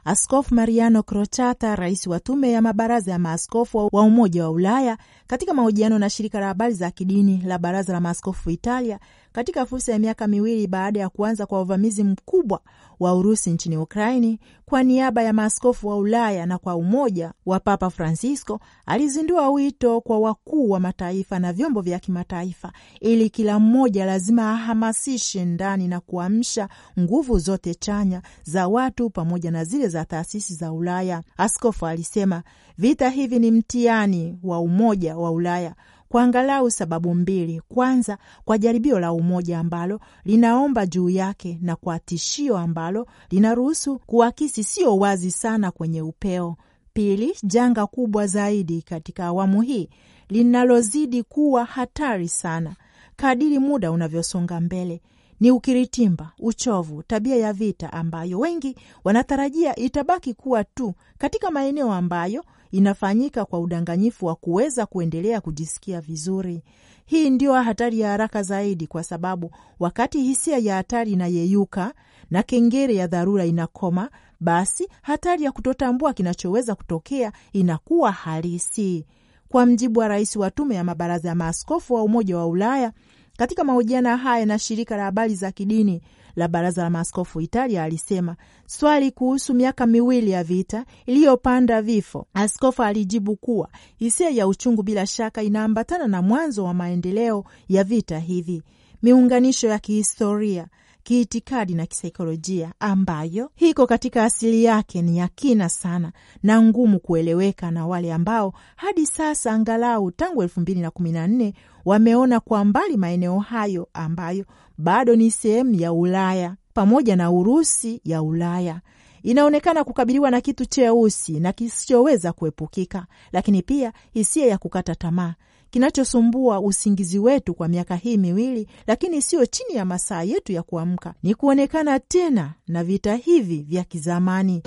Askofu 0.09 0.55
Mariano 0.55 1.03
Crociata, 1.03 1.77
rais 1.77 2.07
wa 2.07 2.21
tume 2.21 2.51
ya 2.53 2.63
mabaraza 2.63 3.13
ya 3.13 3.19
maaskofu 3.19 3.89
wa 3.93 4.03
Umoja 4.03 4.45
wa 4.45 4.51
Ulaya, 4.51 4.99
katika 5.29 5.55
mahojiano 5.55 5.99
na 5.99 6.11
shirika 6.11 6.41
la 6.41 6.47
habari 6.47 6.75
za 6.75 6.91
kidini 6.91 7.43
la 7.47 7.59
Baraza 7.59 7.93
la 7.93 8.01
Maaskofu 8.01 8.51
Italia 8.51 8.99
katika 9.33 9.67
fursa 9.67 9.93
ya 9.93 9.99
miaka 9.99 10.27
miwili 10.27 10.67
baada 10.67 11.01
ya 11.01 11.09
kuanza 11.09 11.47
kwa 11.47 11.63
uvamizi 11.63 12.05
mkubwa 12.05 12.61
wa 13.01 13.15
Urusi 13.15 13.51
nchini 13.51 13.77
Ukraini, 13.77 14.41
kwa 14.65 14.83
niaba 14.83 15.23
ya 15.23 15.33
maaskofu 15.33 15.89
wa 15.89 15.97
Ulaya 15.97 16.47
na 16.47 16.59
kwa 16.59 16.75
umoja 16.75 17.33
wa 17.47 17.61
Papa 17.61 17.91
Francisco, 17.91 18.61
alizindua 18.87 19.51
wito 19.51 20.01
kwa 20.01 20.19
wakuu 20.19 20.71
wa 20.71 20.81
mataifa 20.81 21.39
na 21.39 21.53
vyombo 21.53 21.81
vya 21.81 21.99
kimataifa 21.99 22.73
ili 23.01 23.31
kila 23.31 23.59
mmoja 23.59 24.05
lazima 24.07 24.53
ahamasishe 24.53 25.45
ndani 25.45 25.89
na 25.89 26.01
kuamsha 26.01 26.69
nguvu 27.01 27.39
zote 27.39 27.75
chanya 27.75 28.23
za 28.45 28.69
watu 28.69 29.11
pamoja 29.11 29.51
na 29.51 29.65
zile 29.65 29.89
za 29.89 30.05
taasisi 30.05 30.55
za 30.55 30.73
Ulaya. 30.73 31.23
Askofu 31.37 31.87
alisema 31.87 32.43
vita 32.79 33.09
hivi 33.11 33.39
ni 33.39 33.51
mtihani 33.51 34.39
wa 34.43 34.61
umoja 34.61 35.17
wa 35.19 35.31
Ulaya 35.31 35.75
kwa 36.09 36.23
angalau 36.23 36.71
sababu 36.71 37.15
mbili. 37.15 37.63
Kwanza, 37.69 38.19
kwa 38.45 38.59
jaribio 38.59 38.99
la 39.01 39.13
umoja 39.13 39.59
ambalo 39.59 40.01
linaomba 40.25 40.87
juu 40.87 41.11
yake, 41.11 41.59
na 41.63 41.77
kwa 41.77 41.99
tishio 41.99 42.59
ambalo 42.59 43.07
linaruhusu 43.31 43.99
kuakisi 43.99 44.65
sio 44.65 44.97
wazi 44.99 45.31
sana 45.31 45.71
kwenye 45.71 46.03
upeo. 46.03 46.57
Pili, 46.93 47.37
janga 47.43 47.87
kubwa 47.87 48.27
zaidi 48.27 48.83
katika 48.83 49.25
awamu 49.27 49.63
hii 49.63 49.89
linalozidi 50.29 51.23
kuwa 51.23 51.65
hatari 51.65 52.29
sana 52.29 52.77
kadiri 53.17 53.59
muda 53.59 53.93
unavyosonga 53.93 54.61
mbele 54.61 55.03
ni 55.41 55.51
ukiritimba, 55.51 56.33
uchovu, 56.39 57.03
tabia 57.03 57.37
ya 57.37 57.53
vita 57.53 57.93
ambayo 57.93 58.39
wengi 58.39 58.77
wanatarajia 59.05 59.77
itabaki 59.77 60.35
kuwa 60.35 60.65
tu 60.65 60.95
katika 61.19 61.51
maeneo 61.51 61.93
ambayo 61.93 62.45
inafanyika 62.71 63.45
kwa 63.45 63.61
udanganyifu 63.61 64.27
wa 64.27 64.35
kuweza 64.35 64.87
kuendelea 64.87 65.41
kujisikia 65.41 66.01
vizuri. 66.01 66.63
Hii 67.07 67.31
ndio 67.31 67.53
hatari 67.55 68.01
ya 68.01 68.11
haraka 68.11 68.43
zaidi, 68.43 68.87
kwa 68.87 69.03
sababu 69.05 69.51
wakati 69.79 70.23
hisia 70.23 70.59
ya 70.59 70.75
hatari 70.77 71.13
inayeyuka 71.13 71.95
na 72.31 72.43
kengele 72.43 72.95
ya 72.95 73.07
dharura 73.07 73.45
inakoma, 73.45 74.11
basi 74.41 74.89
hatari 75.03 75.45
ya 75.45 75.53
kutotambua 75.53 76.13
kinachoweza 76.13 76.75
kutokea 76.75 77.33
inakuwa 77.53 78.13
halisi. 78.13 79.07
Kwa 79.49 79.67
mjibu 79.67 80.01
wa 80.01 80.09
rais 80.09 80.37
wa 80.37 80.51
tume 80.51 80.75
ya 80.75 80.85
mabaraza 80.85 81.29
ya 81.29 81.35
maaskofu 81.35 81.95
wa 81.95 82.03
Umoja 82.03 82.37
wa 82.37 82.47
Ulaya 82.47 82.93
katika 83.39 83.65
mahojiano 83.65 84.17
haya 84.17 84.47
na 84.47 84.59
shirika 84.59 84.97
la 84.97 85.05
habari 85.05 85.35
za 85.35 85.53
kidini 85.53 86.03
la 86.39 86.49
baraza 86.49 86.83
la 86.83 86.91
maaskofu 86.91 87.41
Italia 87.41 87.83
alisema. 87.83 88.37
Swali 88.67 89.11
kuhusu 89.11 89.55
miaka 89.55 89.87
miwili 89.87 90.31
ya 90.31 90.45
vita 90.45 90.85
iliyopanda 91.07 91.83
vifo, 91.83 92.27
askofu 92.35 92.83
alijibu 92.83 93.37
kuwa 93.37 93.69
hisia 93.97 94.31
ya 94.31 94.47
uchungu 94.49 94.83
bila 94.83 95.07
shaka 95.07 95.43
inaambatana 95.43 96.07
na 96.07 96.23
mwanzo 96.23 96.65
wa 96.65 96.75
maendeleo 96.75 97.45
ya 97.69 97.85
vita 97.85 98.19
hivi, 98.19 98.63
miunganisho 99.03 99.69
ya 99.69 99.79
kihistoria 99.79 100.67
kiitikadi 101.03 101.75
na 101.75 101.87
kisaikolojia 101.87 102.73
ambayo 102.81 103.51
hiko 103.55 103.87
katika 103.87 104.25
asili 104.25 104.65
yake 104.65 105.03
ni 105.03 105.19
ya 105.19 105.29
kina 105.29 105.69
sana 105.69 106.13
na 106.43 106.63
ngumu 106.63 107.01
kueleweka 107.01 107.71
na 107.71 107.87
wale 107.87 108.13
ambao 108.13 108.55
hadi 108.77 109.07
sasa 109.07 109.53
angalau 109.53 110.11
tangu 110.11 110.43
elfu 110.43 110.61
mbili 110.61 110.81
na 110.81 110.91
kumi 110.91 111.13
na 111.13 111.27
nne 111.29 111.55
wameona 111.85 112.41
kwa 112.41 112.65
mbali 112.65 112.97
maeneo 112.97 113.39
hayo 113.39 113.89
ambayo 113.93 114.45
bado 114.79 115.17
ni 115.17 115.31
sehemu 115.31 115.75
ya 115.75 115.93
Ulaya 115.93 116.57
pamoja 116.75 117.17
na 117.17 117.31
Urusi 117.31 118.01
ya 118.05 118.23
Ulaya. 118.23 118.81
Inaonekana 119.23 119.85
kukabiliwa 119.85 120.31
na 120.31 120.41
kitu 120.41 120.65
cheusi 120.67 121.41
na 121.41 121.53
kisichoweza 121.53 122.33
kuepukika, 122.33 123.07
lakini 123.33 123.63
pia 123.63 123.93
hisia 124.13 124.47
ya 124.47 124.59
kukata 124.59 124.95
tamaa 124.95 125.35
kinachosumbua 125.71 126.61
usingizi 126.61 127.19
wetu 127.19 127.55
kwa 127.55 127.69
miaka 127.69 127.97
hii 127.97 128.17
miwili, 128.17 128.69
lakini 128.87 129.23
sio 129.23 129.47
chini 129.47 129.75
ya 129.75 129.85
masaa 129.85 130.23
yetu 130.23 130.53
ya 130.53 130.63
kuamka, 130.63 131.15
ni 131.23 131.35
kuonekana 131.35 132.01
tena 132.01 132.55
na 132.69 132.85
vita 132.85 133.15
hivi 133.15 133.63
vya 133.63 133.85
kizamani. 133.85 134.63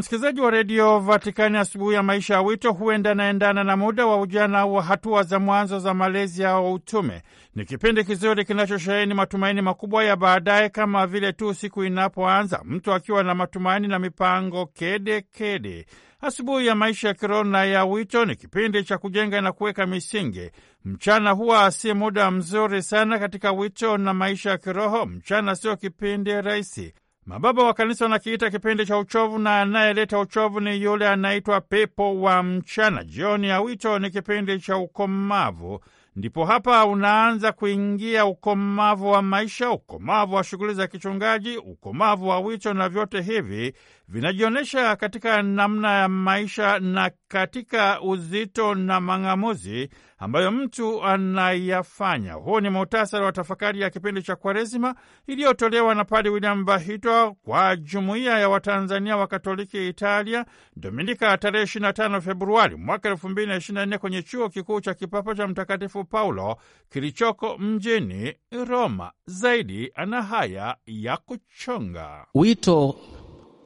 Msikilizaji 0.00 0.40
wa 0.40 0.50
redio 0.50 0.98
Vatikani, 0.98 1.58
asubuhi 1.58 1.94
ya 1.96 2.02
maisha 2.02 2.34
ya 2.34 2.42
wito 2.42 2.72
huenda 2.72 3.14
naendana 3.14 3.64
na 3.64 3.76
muda 3.76 4.06
wa 4.06 4.20
ujana 4.20 4.66
wa 4.66 4.82
hatua 4.82 5.22
za 5.22 5.38
mwanzo 5.38 5.78
za 5.78 5.94
malezi 5.94 6.42
ya 6.42 6.60
utume. 6.60 7.22
Ni 7.54 7.64
kipindi 7.64 8.04
kizuri 8.04 8.44
kinachosheheni 8.44 9.14
matumaini 9.14 9.62
makubwa 9.62 10.04
ya 10.04 10.16
baadaye, 10.16 10.68
kama 10.68 11.06
vile 11.06 11.32
tu 11.32 11.54
siku 11.54 11.84
inapoanza, 11.84 12.60
mtu 12.64 12.92
akiwa 12.92 13.22
na 13.22 13.34
matumaini 13.34 13.88
na 13.88 13.98
mipango 13.98 14.66
kede 14.66 15.20
kede. 15.20 15.86
Asubuhi 16.20 16.66
ya 16.66 16.74
maisha 16.74 17.08
ya 17.08 17.14
kiroho 17.14 17.44
na 17.44 17.64
ya 17.64 17.84
wito 17.84 18.24
ni 18.24 18.36
kipindi 18.36 18.84
cha 18.84 18.98
kujenga 18.98 19.40
na 19.40 19.52
kuweka 19.52 19.86
misingi. 19.86 20.50
Mchana 20.84 21.30
huwa 21.30 21.70
si 21.70 21.94
muda 21.94 22.30
mzuri 22.30 22.82
sana 22.82 23.18
katika 23.18 23.52
wito 23.52 23.98
na 23.98 24.14
maisha 24.14 24.50
ya 24.50 24.58
kiroho. 24.58 25.06
Mchana 25.06 25.54
sio 25.56 25.76
kipindi 25.76 26.30
rahisi. 26.42 26.94
Mababa 27.30 27.64
wa 27.64 27.74
Kanisa 27.74 28.04
wanakiita 28.04 28.50
kipindi 28.50 28.86
cha 28.86 28.98
uchovu, 28.98 29.38
na 29.38 29.60
anayeleta 29.60 30.18
uchovu 30.18 30.60
ni 30.60 30.82
yule 30.82 31.08
anaitwa 31.08 31.60
pepo 31.60 32.20
wa 32.20 32.42
mchana. 32.42 33.04
Jioni 33.04 33.48
ya 33.48 33.60
wito 33.60 33.98
ni 33.98 34.10
kipindi 34.10 34.58
cha 34.60 34.76
ukomavu. 34.76 35.80
Ndipo 36.20 36.44
hapa 36.44 36.86
unaanza 36.86 37.52
kuingia 37.52 38.26
ukomavu 38.26 39.10
wa 39.10 39.22
maisha, 39.22 39.70
ukomavu 39.70 40.34
wa 40.34 40.44
shughuli 40.44 40.74
za 40.74 40.86
kichungaji, 40.86 41.56
ukomavu 41.56 42.28
wa 42.28 42.40
wito, 42.40 42.74
na 42.74 42.88
vyote 42.88 43.20
hivi 43.22 43.74
vinajionyesha 44.08 44.96
katika 44.96 45.42
namna 45.42 45.92
ya 45.92 46.08
maisha 46.08 46.78
na 46.78 47.10
katika 47.28 48.00
uzito 48.00 48.74
na 48.74 49.00
mang'amuzi 49.00 49.88
ambayo 50.18 50.50
mtu 50.50 51.04
anayafanya. 51.04 52.32
Huu 52.32 52.60
ni 52.60 52.70
muhtasari 52.70 53.24
wa 53.24 53.32
tafakari 53.32 53.80
ya 53.80 53.90
kipindi 53.90 54.22
cha 54.22 54.36
Kwaresima 54.36 54.94
iliyotolewa 55.26 55.94
na 55.94 56.04
Padre 56.04 56.30
William 56.30 56.64
Bahitwa 56.64 57.34
kwa 57.44 57.76
jumuiya 57.76 58.38
ya 58.38 58.48
Watanzania 58.48 59.16
wa 59.16 59.26
Katoliki 59.26 59.88
Italia, 59.88 60.44
Dominika 60.76 61.38
tarehe 61.38 61.64
25 61.64 62.20
Februari 62.20 62.76
mwaka 62.76 63.10
2024 63.10 63.98
kwenye 63.98 64.22
chuo 64.22 64.48
kikuu 64.48 64.80
cha 64.80 64.94
kipapa 64.94 65.34
cha 65.34 65.46
Mtakatifu 65.48 66.04
Paulo 66.10 66.56
kilichoko 66.92 67.58
mjini 67.58 68.34
Roma. 68.68 69.12
Zaidi 69.26 69.92
ana 69.94 70.22
haya 70.22 70.76
ya 70.86 71.16
kuchonga 71.16 72.26
wito 72.34 72.94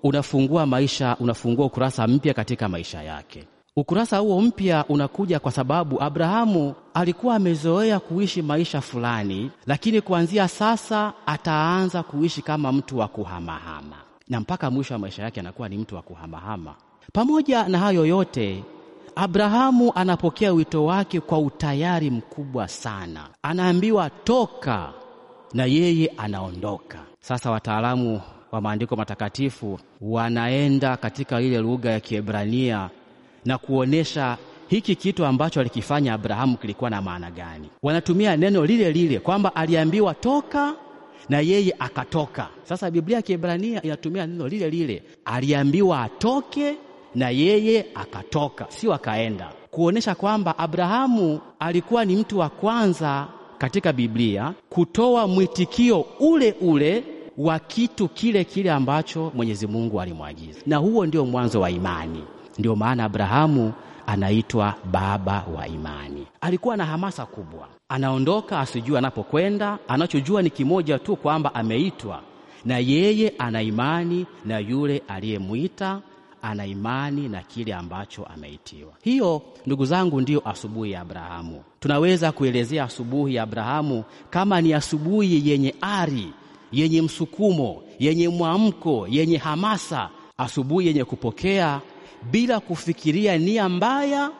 unafungua 0.02 0.66
maisha, 0.66 1.16
unafungua 1.20 1.66
ukurasa 1.66 2.06
mpya 2.06 2.34
katika 2.34 2.68
maisha 2.68 3.02
yake. 3.02 3.44
Ukurasa 3.76 4.18
huo 4.18 4.40
mpya 4.40 4.84
unakuja 4.88 5.38
kwa 5.40 5.52
sababu 5.52 6.02
Abrahamu 6.02 6.74
alikuwa 6.94 7.34
amezoea 7.36 8.00
kuishi 8.00 8.42
maisha 8.42 8.80
fulani, 8.80 9.50
lakini 9.66 10.00
kuanzia 10.00 10.48
sasa 10.48 11.12
ataanza 11.26 12.02
kuishi 12.02 12.42
kama 12.42 12.72
mtu 12.72 12.98
wa 12.98 13.08
kuhamahama. 13.08 13.96
na 14.28 14.40
mpaka 14.40 14.70
mwisho 14.70 14.94
wa 14.94 15.00
maisha 15.00 15.22
yake 15.22 15.40
anakuwa 15.40 15.68
ni 15.68 15.78
mtu 15.78 15.94
wa 15.94 16.02
kuhamahama. 16.02 16.74
Pamoja 17.12 17.68
na 17.68 17.78
hayo 17.78 18.06
yote, 18.06 18.64
Abrahamu 19.16 19.92
anapokea 19.94 20.52
wito 20.52 20.84
wake 20.84 21.20
kwa 21.20 21.38
utayari 21.38 22.10
mkubwa 22.10 22.68
sana. 22.68 23.28
Anaambiwa 23.42 24.10
toka, 24.10 24.92
na 25.54 25.64
yeye 25.64 26.12
anaondoka. 26.16 26.98
Sasa 27.20 27.50
wataalamu 27.50 28.20
wa 28.52 28.60
maandiko 28.60 28.96
matakatifu 28.96 29.78
wanaenda 30.00 30.96
katika 30.96 31.40
ile 31.40 31.58
lugha 31.58 31.90
ya 31.90 32.00
Kiebrania 32.00 32.90
na 33.44 33.58
kuonesha 33.58 34.38
hiki 34.68 34.96
kitu 34.96 35.24
ambacho 35.24 35.60
alikifanya 35.60 36.14
Abrahamu 36.14 36.56
kilikuwa 36.56 36.90
na 36.90 37.02
maana 37.02 37.30
gani. 37.30 37.68
Wanatumia 37.82 38.36
neno 38.36 38.66
lile 38.66 38.92
lile 38.92 39.18
kwamba 39.18 39.56
aliambiwa 39.56 40.14
toka 40.14 40.74
na 41.28 41.40
yeye 41.40 41.74
akatoka. 41.78 42.48
Sasa 42.62 42.90
Biblia 42.90 43.16
ya 43.16 43.22
Kiebrania 43.22 43.82
inatumia 43.82 44.26
neno 44.26 44.48
lile 44.48 44.70
lile, 44.70 45.02
aliambiwa 45.24 46.02
atoke 46.02 46.76
na 47.14 47.30
yeye 47.30 47.86
akatoka, 47.94 48.66
sio 48.68 48.94
akaenda, 48.94 49.52
kuonesha 49.70 50.14
kwamba 50.14 50.58
Abrahamu 50.58 51.40
alikuwa 51.58 52.04
ni 52.04 52.16
mtu 52.16 52.38
wa 52.38 52.48
kwanza 52.48 53.26
katika 53.58 53.92
Biblia 53.92 54.52
kutoa 54.70 55.26
mwitikio 55.26 56.06
ule 56.20 56.54
ule 56.60 57.04
wa 57.38 57.58
kitu 57.58 58.08
kile 58.08 58.44
kile 58.44 58.70
ambacho 58.70 59.32
Mwenyezi 59.34 59.66
Mungu 59.66 60.00
alimwagiza, 60.00 60.60
na 60.66 60.76
huo 60.76 61.06
ndio 61.06 61.24
mwanzo 61.26 61.60
wa 61.60 61.70
imani. 61.70 62.24
Ndio 62.58 62.76
maana 62.76 63.04
Abrahamu 63.04 63.72
anaitwa 64.06 64.74
baba 64.92 65.44
wa 65.56 65.68
imani. 65.68 66.26
Alikuwa 66.40 66.76
na 66.76 66.84
hamasa 66.84 67.26
kubwa, 67.26 67.68
anaondoka 67.88 68.60
asijue 68.60 68.98
anapokwenda. 68.98 69.78
Anachojua 69.88 70.42
ni 70.42 70.50
kimoja 70.50 70.98
tu, 70.98 71.16
kwamba 71.16 71.54
ameitwa, 71.54 72.20
na 72.64 72.78
yeye 72.78 73.34
ana 73.38 73.62
imani 73.62 74.26
na 74.44 74.58
yule 74.58 75.02
aliyemwita, 75.08 76.00
ana 76.44 76.66
imani 76.66 77.28
na 77.28 77.42
kile 77.42 77.74
ambacho 77.74 78.24
ameitiwa. 78.24 78.92
Hiyo 79.02 79.42
ndugu 79.66 79.84
zangu, 79.84 80.20
ndiyo 80.20 80.48
asubuhi 80.48 80.90
ya 80.92 81.00
Abrahamu. 81.00 81.64
Tunaweza 81.80 82.32
kuelezea 82.32 82.84
asubuhi 82.84 83.34
ya 83.34 83.42
Abrahamu 83.42 84.04
kama 84.30 84.60
ni 84.60 84.74
asubuhi 84.74 85.50
yenye 85.50 85.74
ari, 85.80 86.28
yenye 86.72 87.02
msukumo, 87.02 87.82
yenye 87.98 88.28
mwamko, 88.28 89.06
yenye 89.10 89.36
hamasa, 89.36 90.10
asubuhi 90.38 90.86
yenye 90.86 91.04
kupokea 91.04 91.80
bila 92.30 92.60
kufikiria 92.60 93.38
nia 93.38 93.68
mbaya 93.68 94.30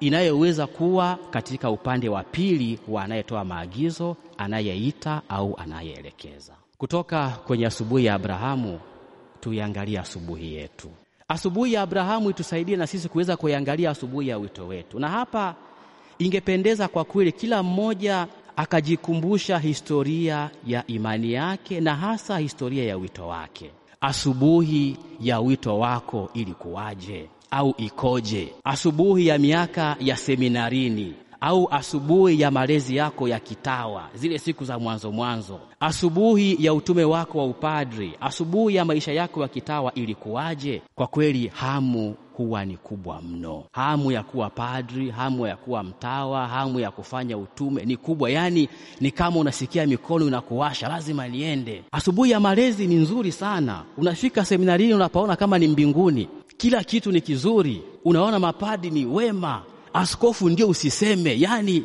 inayoweza 0.00 0.66
kuwa 0.66 1.18
katika 1.30 1.70
upande 1.70 2.08
wa 2.08 2.22
pili 2.22 2.78
wa 2.88 3.04
anayetoa 3.04 3.44
maagizo, 3.44 4.16
anayeita 4.38 5.22
au 5.28 5.56
anayeelekeza. 5.58 6.52
Kutoka 6.78 7.28
kwenye 7.28 7.66
asubuhi 7.66 8.04
ya 8.04 8.14
Abrahamu 8.14 8.80
tuiangalie 9.40 9.98
asubuhi 9.98 10.54
yetu. 10.54 10.90
Asubuhi 11.28 11.72
ya 11.72 11.82
Abrahamu 11.82 12.30
itusaidie 12.30 12.76
na 12.76 12.86
sisi 12.86 13.08
kuweza 13.08 13.36
kuiangalia 13.36 13.90
asubuhi 13.90 14.28
ya 14.28 14.38
wito 14.38 14.66
wetu, 14.66 14.98
na 14.98 15.08
hapa 15.08 15.54
ingependeza 16.18 16.88
kwa 16.88 17.04
kweli 17.04 17.32
kila 17.32 17.62
mmoja 17.62 18.26
akajikumbusha 18.56 19.58
historia 19.58 20.50
ya 20.66 20.86
imani 20.86 21.32
yake 21.32 21.80
na 21.80 21.94
hasa 21.96 22.38
historia 22.38 22.84
ya 22.84 22.96
wito 22.96 23.26
wake. 23.26 23.70
Asubuhi 24.00 24.96
ya 25.20 25.40
wito 25.40 25.78
wako 25.78 26.30
ilikuwaje 26.34 27.28
au 27.50 27.74
ikoje? 27.78 28.52
Asubuhi 28.64 29.26
ya 29.26 29.38
miaka 29.38 29.96
ya 30.00 30.16
seminarini 30.16 31.14
au 31.46 31.68
asubuhi 31.70 32.40
ya 32.40 32.50
malezi 32.50 32.96
yako 32.96 33.28
ya 33.28 33.40
kitawa, 33.40 34.08
zile 34.14 34.38
siku 34.38 34.64
za 34.64 34.78
mwanzo 34.78 35.12
mwanzo, 35.12 35.60
asubuhi 35.80 36.56
ya 36.64 36.74
utume 36.74 37.04
wako 37.04 37.38
wa 37.38 37.44
upadri, 37.44 38.12
asubuhi 38.20 38.74
ya 38.76 38.84
maisha 38.84 39.12
yako 39.12 39.42
ya 39.42 39.48
kitawa 39.48 39.94
ilikuwaje? 39.94 40.82
Kwa 40.94 41.06
kweli 41.06 41.46
hamu 41.54 42.14
huwa 42.36 42.64
ni 42.64 42.76
kubwa 42.76 43.22
mno. 43.22 43.64
Hamu 43.72 44.12
ya 44.12 44.22
kuwa 44.22 44.50
padri, 44.50 45.10
hamu 45.10 45.46
ya 45.46 45.56
kuwa 45.56 45.82
mtawa, 45.82 46.48
hamu 46.48 46.80
ya 46.80 46.90
kufanya 46.90 47.38
utume 47.38 47.84
ni 47.84 47.96
kubwa, 47.96 48.30
yaani 48.30 48.68
ni 49.00 49.10
kama 49.10 49.40
unasikia 49.40 49.86
mikono 49.86 50.26
inakuwasha, 50.26 50.88
lazima 50.88 51.28
niende. 51.28 51.82
Asubuhi 51.92 52.30
ya 52.30 52.40
malezi 52.40 52.86
ni 52.86 52.94
nzuri 52.94 53.32
sana. 53.32 53.82
Unafika 53.98 54.44
seminarini, 54.44 54.94
unapaona 54.94 55.36
kama 55.36 55.58
ni 55.58 55.68
mbinguni, 55.68 56.28
kila 56.56 56.84
kitu 56.84 57.12
ni 57.12 57.20
kizuri, 57.20 57.82
unaona 58.04 58.38
mapadi 58.38 58.90
ni 58.90 59.06
wema, 59.06 59.62
askofu 59.94 60.48
ndio 60.48 60.68
usiseme, 60.68 61.40
yani 61.40 61.84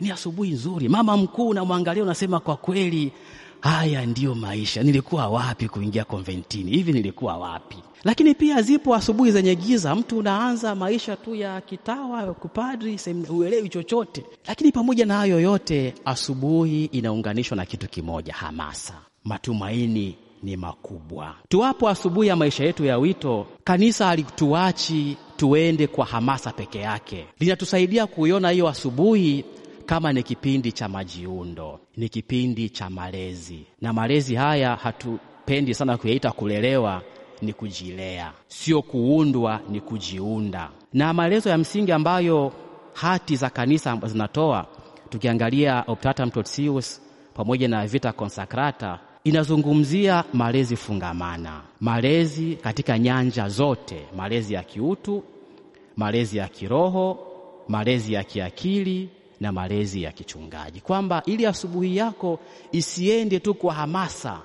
ni 0.00 0.10
asubuhi 0.10 0.50
nzuri. 0.50 0.88
Mama 0.88 1.16
mkuu 1.16 1.48
unamwangalia, 1.48 2.02
unasema 2.02 2.40
kwa 2.40 2.56
kweli 2.56 3.12
haya 3.60 4.06
ndiyo 4.06 4.34
maisha. 4.34 4.82
Nilikuwa 4.82 5.28
wapi 5.28 5.68
kuingia 5.68 6.04
konventini 6.04 6.70
hivi? 6.70 6.92
Nilikuwa 6.92 7.36
wapi? 7.36 7.76
Lakini 8.04 8.34
pia 8.34 8.62
zipo 8.62 8.94
asubuhi 8.94 9.30
zenye 9.32 9.54
giza. 9.54 9.94
Mtu 9.94 10.18
unaanza 10.18 10.74
maisha 10.74 11.16
tu 11.16 11.34
ya 11.34 11.60
kitawa, 11.60 12.34
kupadri, 12.34 12.98
uelewi 13.30 13.68
chochote. 13.68 14.24
Lakini 14.48 14.72
pamoja 14.72 15.06
na 15.06 15.16
hayo 15.16 15.40
yote, 15.40 15.94
asubuhi 16.04 16.84
inaunganishwa 16.84 17.56
na 17.56 17.66
kitu 17.66 17.88
kimoja, 17.88 18.32
hamasa, 18.34 18.94
matumaini 19.24 20.16
ni 20.42 20.56
makubwa. 20.56 21.34
Tuwapo 21.48 21.88
asubuhi 21.88 22.28
ya 22.28 22.36
maisha 22.36 22.64
yetu 22.64 22.84
ya 22.84 22.98
wito, 22.98 23.46
kanisa 23.64 24.06
halituachi 24.06 25.16
tuende 25.36 25.86
kwa 25.86 26.06
hamasa 26.06 26.52
peke 26.52 26.78
yake, 26.78 27.26
linatusaidia 27.40 28.06
kuiona 28.06 28.50
hiyo 28.50 28.68
asubuhi 28.68 29.44
kama 29.86 30.12
ni 30.12 30.22
kipindi 30.22 30.72
cha 30.72 30.88
majiundo, 30.88 31.80
ni 31.96 32.08
kipindi 32.08 32.68
cha 32.70 32.90
malezi, 32.90 33.66
na 33.80 33.92
malezi 33.92 34.34
haya 34.34 34.76
hatupendi 34.76 35.74
sana 35.74 35.96
kuyaita 35.98 36.32
kulelewa, 36.32 37.02
ni 37.42 37.52
kujilea, 37.52 38.32
sio 38.48 38.82
kuundwa, 38.82 39.60
ni 39.68 39.80
kujiunda. 39.80 40.70
Na 40.92 41.12
maelezo 41.12 41.50
ya 41.50 41.58
msingi 41.58 41.92
ambayo 41.92 42.52
hati 42.94 43.36
za 43.36 43.50
kanisa 43.50 43.98
zinatoa, 44.06 44.66
tukiangalia 45.10 45.84
Optatum 45.86 46.30
Totius 46.30 47.00
pamoja 47.34 47.68
na 47.68 47.86
Vita 47.86 48.12
Consacrata, 48.12 48.98
inazungumzia 49.24 50.24
malezi 50.32 50.76
fungamana, 50.76 51.62
malezi 51.80 52.56
katika 52.62 52.98
nyanja 52.98 53.48
zote, 53.48 54.06
malezi 54.16 54.54
ya 54.54 54.62
kiutu, 54.62 55.22
malezi 55.96 56.36
ya 56.38 56.48
kiroho, 56.48 57.18
malezi 57.68 58.12
ya 58.12 58.24
kiakili 58.24 59.08
na 59.40 59.52
malezi 59.52 60.02
ya 60.02 60.12
kichungaji, 60.12 60.80
kwamba 60.80 61.22
ili 61.26 61.46
asubuhi 61.46 61.96
yako 61.96 62.38
isiende 62.72 63.40
tu 63.40 63.54
kwa 63.54 63.74
hamasa, 63.74 64.40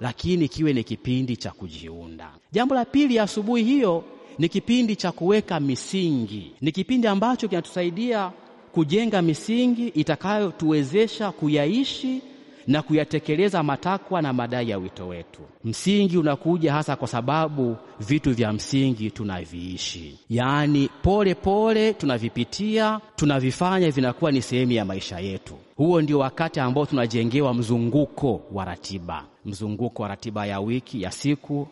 lakini 0.00 0.48
kiwe 0.48 0.72
ni 0.72 0.84
kipindi 0.84 1.36
cha 1.36 1.50
kujiunda. 1.50 2.30
Jambo 2.52 2.74
la 2.74 2.84
pili, 2.84 3.18
asubuhi 3.18 3.64
hiyo 3.64 4.04
ni 4.38 4.48
kipindi 4.48 4.96
cha 4.96 5.12
kuweka 5.12 5.60
misingi, 5.60 6.52
ni 6.60 6.72
kipindi 6.72 7.06
ambacho 7.06 7.48
kinatusaidia 7.48 8.32
kujenga 8.72 9.22
misingi 9.22 9.88
itakayotuwezesha 9.88 11.32
kuyaishi 11.32 12.22
na 12.66 12.82
kuyatekeleza 12.82 13.62
matakwa 13.62 14.22
na 14.22 14.32
madai 14.32 14.70
ya 14.70 14.78
wito 14.78 15.08
wetu. 15.08 15.40
Msingi 15.64 16.18
unakuja 16.18 16.72
hasa 16.72 16.96
kwa 16.96 17.08
sababu 17.08 17.76
vitu 18.00 18.34
vya 18.34 18.52
msingi 18.52 19.10
tunaviishi, 19.10 20.18
yaani 20.30 20.88
pole 21.02 21.34
pole 21.34 21.92
tunavipitia, 21.94 23.00
tunavifanya, 23.16 23.90
vinakuwa 23.90 24.32
ni 24.32 24.42
sehemu 24.42 24.72
ya 24.72 24.84
maisha 24.84 25.20
yetu. 25.20 25.54
Huo 25.76 26.02
ndio 26.02 26.18
wakati 26.18 26.60
ambao 26.60 26.86
tunajengewa 26.86 27.54
mzunguko 27.54 28.40
wa 28.52 28.64
ratiba, 28.64 29.24
mzunguko 29.44 30.02
wa 30.02 30.08
ratiba 30.08 30.46
ya 30.46 30.60
wiki, 30.60 31.02
ya 31.02 31.10
siku, 31.10 31.68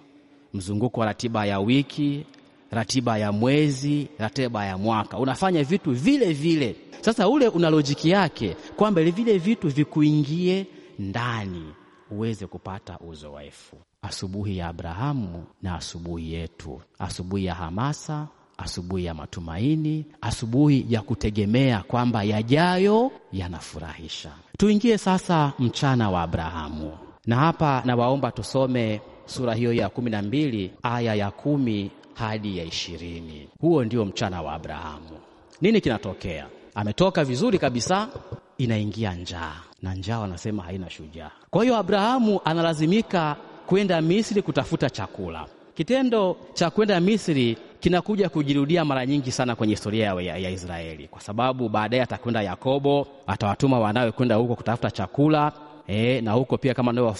mzunguko 0.55 1.01
wa 1.01 1.07
ratiba 1.07 1.47
ya 1.47 1.61
wiki, 1.61 2.25
ratiba 2.71 3.19
ya 3.19 3.33
mwezi, 3.33 4.09
ratiba 4.19 4.67
ya 4.67 4.79
mwaka. 4.79 5.19
Unafanya 5.19 5.65
vitu 5.65 5.91
vile 5.93 6.33
vile. 6.33 6.77
Sasa 7.01 7.29
ule 7.29 7.49
una 7.49 7.71
lojiki 7.71 8.11
yake 8.11 8.57
kwamba 8.77 9.03
vile 9.03 9.39
vitu 9.39 9.69
vikuingie 9.69 10.67
ndani 10.99 11.75
uweze 12.11 12.47
kupata 12.47 12.99
uzoefu. 12.99 13.77
Asubuhi 14.03 14.59
ya 14.59 14.69
Abrahamu 14.69 15.45
na 15.63 15.75
asubuhi 15.75 16.33
yetu, 16.33 16.81
asubuhi 16.99 17.45
ya 17.45 17.55
hamasa, 17.55 18.29
asubuhi 18.59 19.05
ya 19.05 19.15
matumaini, 19.15 20.07
asubuhi 20.21 20.87
ya 20.89 21.03
kutegemea 21.03 21.83
kwamba 21.83 22.23
yajayo 22.23 23.11
yanafurahisha. 23.33 24.33
Tuingie 24.59 24.99
sasa 24.99 25.53
mchana 25.59 26.11
wa 26.11 26.23
Abrahamu, 26.23 26.99
na 27.27 27.37
hapa 27.37 27.83
nawaomba 27.85 28.31
tusome 28.33 29.01
sura 29.27 29.55
hiyo 29.55 29.73
ya 29.73 29.89
kumi 29.89 30.11
na 30.11 30.23
mbili 30.23 30.71
aya 30.83 31.15
ya 31.15 31.31
kumi 31.31 31.91
hadi 32.15 32.59
ya 32.59 32.65
ishirini. 32.65 33.49
Huo 33.61 33.85
ndio 33.85 34.05
mchana 34.05 34.43
wa 34.43 34.53
Abrahamu. 34.53 35.19
Nini 35.61 35.81
kinatokea? 35.81 36.47
Ametoka 36.75 37.25
vizuri 37.25 37.59
kabisa, 37.59 38.09
inaingia 38.59 39.14
njaa, 39.14 39.53
na 39.83 39.95
njaa 39.95 40.19
wanasema 40.19 40.62
haina 40.62 40.90
shujaa. 40.90 41.31
Kwa 41.51 41.62
hiyo 41.64 41.77
Abrahamu 41.77 42.40
analazimika 42.45 43.37
kwenda 43.67 44.01
Misri 44.01 44.43
kutafuta 44.43 44.90
chakula. 44.90 45.47
Kitendo 45.75 46.37
cha 46.53 46.71
kwenda 46.71 47.01
Misri 47.01 47.57
kinakuja 47.81 48.29
kujirudia 48.29 48.85
mara 48.85 49.07
nyingi 49.07 49.33
sana 49.33 49.57
kwenye 49.57 49.73
historia 49.73 50.07
ya, 50.07 50.37
ya 50.38 50.51
Israeli, 50.51 51.09
kwa 51.09 51.21
sababu 51.21 51.69
baadaye 51.69 52.03
atakwenda 52.03 52.43
Yakobo, 52.43 53.07
atawatuma 53.27 53.79
wanawe 53.79 54.12
kwenda 54.12 54.35
huko 54.35 54.55
kutafuta 54.57 54.90
chakula 54.90 55.53
e, 55.88 56.21
na 56.21 56.33
huko 56.33 56.59
pia 56.59 56.75
kama 56.75 56.93
ndio 56.93 57.14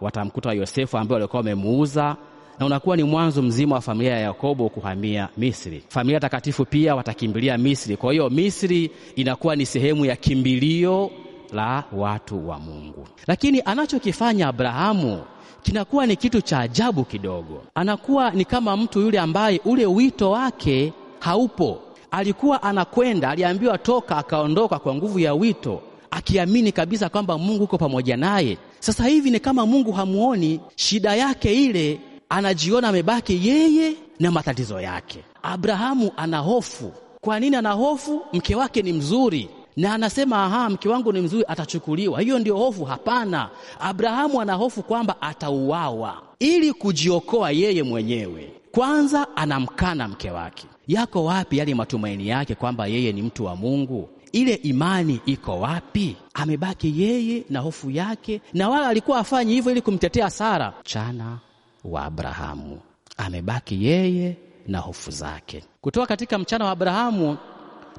watamkuta 0.00 0.52
Yosefu 0.52 0.98
ambaye 0.98 1.14
walikuwa 1.20 1.40
wamemuuza 1.40 2.16
na 2.60 2.66
unakuwa 2.66 2.96
ni 2.96 3.02
mwanzo 3.02 3.42
mzima 3.42 3.74
wa 3.74 3.80
familia 3.80 4.12
ya 4.12 4.20
Yakobo 4.20 4.68
kuhamia 4.68 5.28
Misri. 5.36 5.82
Familia 5.88 6.20
takatifu 6.20 6.64
pia 6.64 6.94
watakimbilia 6.94 7.58
Misri. 7.58 7.96
Kwa 7.96 8.12
hiyo 8.12 8.30
Misri 8.30 8.90
inakuwa 9.16 9.56
ni 9.56 9.66
sehemu 9.66 10.04
ya 10.04 10.16
kimbilio 10.16 11.10
la 11.52 11.84
watu 11.92 12.48
wa 12.48 12.58
Mungu. 12.58 13.06
Lakini 13.26 13.62
anachokifanya 13.64 14.48
Abrahamu 14.48 15.22
kinakuwa 15.62 16.06
ni 16.06 16.16
kitu 16.16 16.40
cha 16.40 16.58
ajabu 16.60 17.04
kidogo. 17.04 17.62
Anakuwa 17.74 18.30
ni 18.30 18.44
kama 18.44 18.76
mtu 18.76 19.00
yule 19.00 19.18
ambaye 19.18 19.60
ule 19.64 19.86
wito 19.86 20.30
wake 20.30 20.92
haupo. 21.18 21.78
Alikuwa 22.10 22.62
anakwenda, 22.62 23.30
aliambiwa 23.30 23.78
toka, 23.78 24.16
akaondoka 24.16 24.78
kwa 24.78 24.94
nguvu 24.94 25.18
ya 25.18 25.34
wito, 25.34 25.80
akiamini 26.10 26.72
kabisa 26.72 27.08
kwamba 27.08 27.38
Mungu 27.38 27.64
uko 27.64 27.78
pamoja 27.78 28.16
naye. 28.16 28.58
Sasa 28.80 29.04
hivi 29.06 29.30
ni 29.30 29.40
kama 29.40 29.66
Mungu 29.66 29.92
hamuoni, 29.92 30.60
shida 30.76 31.14
yake 31.16 31.64
ile 31.64 32.00
anajiona 32.30 32.88
amebaki 32.88 33.48
yeye 33.48 33.94
na 34.20 34.30
matatizo 34.30 34.80
yake. 34.80 35.24
Abrahamu 35.42 36.10
ana 36.16 36.38
hofu. 36.38 36.92
Kwa 37.20 37.40
nini 37.40 37.56
ana 37.56 37.72
hofu? 37.72 38.22
Mke 38.32 38.54
wake 38.54 38.82
ni 38.82 38.92
mzuri 38.92 39.48
na 39.76 39.94
anasema 39.94 40.44
aha, 40.44 40.70
mke 40.70 40.88
wangu 40.88 41.12
ni 41.12 41.20
mzuri, 41.20 41.44
atachukuliwa. 41.48 42.20
Hiyo 42.20 42.38
ndio 42.38 42.56
hofu? 42.56 42.84
Hapana, 42.84 43.48
Abrahamu 43.80 44.40
ana 44.40 44.54
hofu 44.54 44.82
kwamba 44.82 45.22
atauawa. 45.22 46.22
Ili 46.38 46.72
kujiokoa 46.72 47.50
yeye 47.50 47.82
mwenyewe, 47.82 48.52
kwanza 48.72 49.36
anamkana 49.36 50.08
mke 50.08 50.30
wake. 50.30 50.66
Yako 50.88 51.24
wapi 51.24 51.58
yale 51.58 51.74
matumaini 51.74 52.28
yake 52.28 52.54
kwamba 52.54 52.86
yeye 52.86 53.12
ni 53.12 53.22
mtu 53.22 53.44
wa 53.44 53.56
Mungu? 53.56 54.08
Ile 54.32 54.54
imani 54.54 55.20
iko 55.26 55.60
wapi? 55.60 56.16
Amebaki 56.34 57.02
yeye 57.02 57.44
na 57.50 57.60
hofu 57.60 57.90
yake, 57.90 58.40
na 58.54 58.68
wala 58.68 58.88
alikuwa 58.88 59.18
afanyi 59.18 59.52
hivyo 59.54 59.72
ili 59.72 59.80
kumtetea 59.82 60.30
Sara. 60.30 60.72
Mchana 60.80 61.38
wa 61.84 62.04
Abrahamu 62.04 62.80
amebaki 63.16 63.84
yeye 63.84 64.36
na 64.66 64.78
hofu 64.78 65.10
zake. 65.10 65.64
Kutoka 65.80 66.06
katika 66.06 66.38
mchana 66.38 66.64
wa 66.64 66.70
Abrahamu 66.70 67.36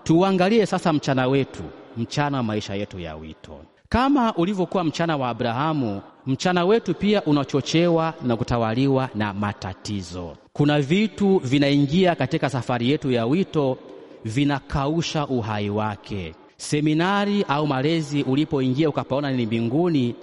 tuangalie 0.03 0.65
sasa 0.65 0.93
mchana 0.93 1.27
wetu, 1.27 1.63
mchana 1.97 2.37
wa 2.37 2.43
maisha 2.43 2.75
yetu 2.75 2.99
ya 2.99 3.15
wito. 3.15 3.59
Kama 3.89 4.33
ulivyokuwa 4.35 4.83
mchana 4.83 5.17
wa 5.17 5.29
Abrahamu, 5.29 6.01
mchana 6.27 6.65
wetu 6.65 6.93
pia 6.93 7.23
unachochewa 7.23 8.13
na 8.23 8.35
kutawaliwa 8.37 9.09
na 9.15 9.33
matatizo. 9.33 10.35
Kuna 10.53 10.81
vitu 10.81 11.37
vinaingia 11.37 12.15
katika 12.15 12.49
safari 12.49 12.89
yetu 12.89 13.11
ya 13.11 13.25
wito, 13.25 13.77
vinakausha 14.25 15.27
uhai 15.27 15.69
wake. 15.69 16.35
Seminari 16.57 17.45
au 17.47 17.67
malezi 17.67 18.23
ulipoingia 18.23 18.89
ukapaona 18.89 19.31
ni 19.31 19.45
mbinguni, 19.45 20.15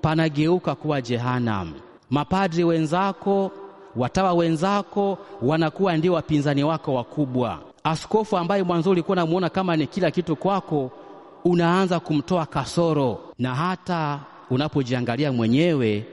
panageuka 0.00 0.74
kuwa 0.74 1.00
jehanamu. 1.02 1.72
Mapadri 2.10 2.64
wenzako, 2.64 3.50
watawa 3.96 4.32
wenzako 4.32 5.18
wanakuwa 5.42 5.96
ndio 5.96 6.12
wapinzani 6.12 6.64
wako 6.64 6.94
wakubwa. 6.94 7.58
Askofu 7.84 8.36
ambaye 8.36 8.62
mwanzo 8.62 8.90
ulikuwa 8.90 9.12
unamuona 9.12 9.48
kama 9.50 9.76
ni 9.76 9.86
kila 9.86 10.10
kitu 10.10 10.36
kwako, 10.36 10.90
unaanza 11.44 12.00
kumtoa 12.00 12.46
kasoro, 12.46 13.18
na 13.38 13.54
hata 13.54 14.20
unapojiangalia 14.50 15.32
mwenyewe 15.32 16.06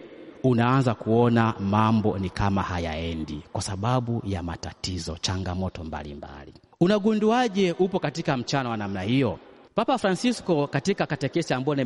unaanza 0.43 0.93
kuona 0.93 1.53
mambo 1.59 2.17
ni 2.19 2.29
kama 2.29 2.61
hayaendi 2.61 3.41
kwa 3.51 3.61
sababu 3.61 4.21
ya 4.25 4.43
matatizo, 4.43 5.17
changamoto 5.21 5.83
mbalimbali. 5.83 6.53
Unagunduaje 6.81 7.71
upo 7.79 7.99
katika 7.99 8.37
mchana 8.37 8.69
wa 8.69 8.77
namna 8.77 9.01
hiyo? 9.01 9.39
Papa 9.75 9.97
Francisco 9.97 10.67
katika 10.67 11.05
katekesi 11.05 11.53
ambayo 11.53 11.85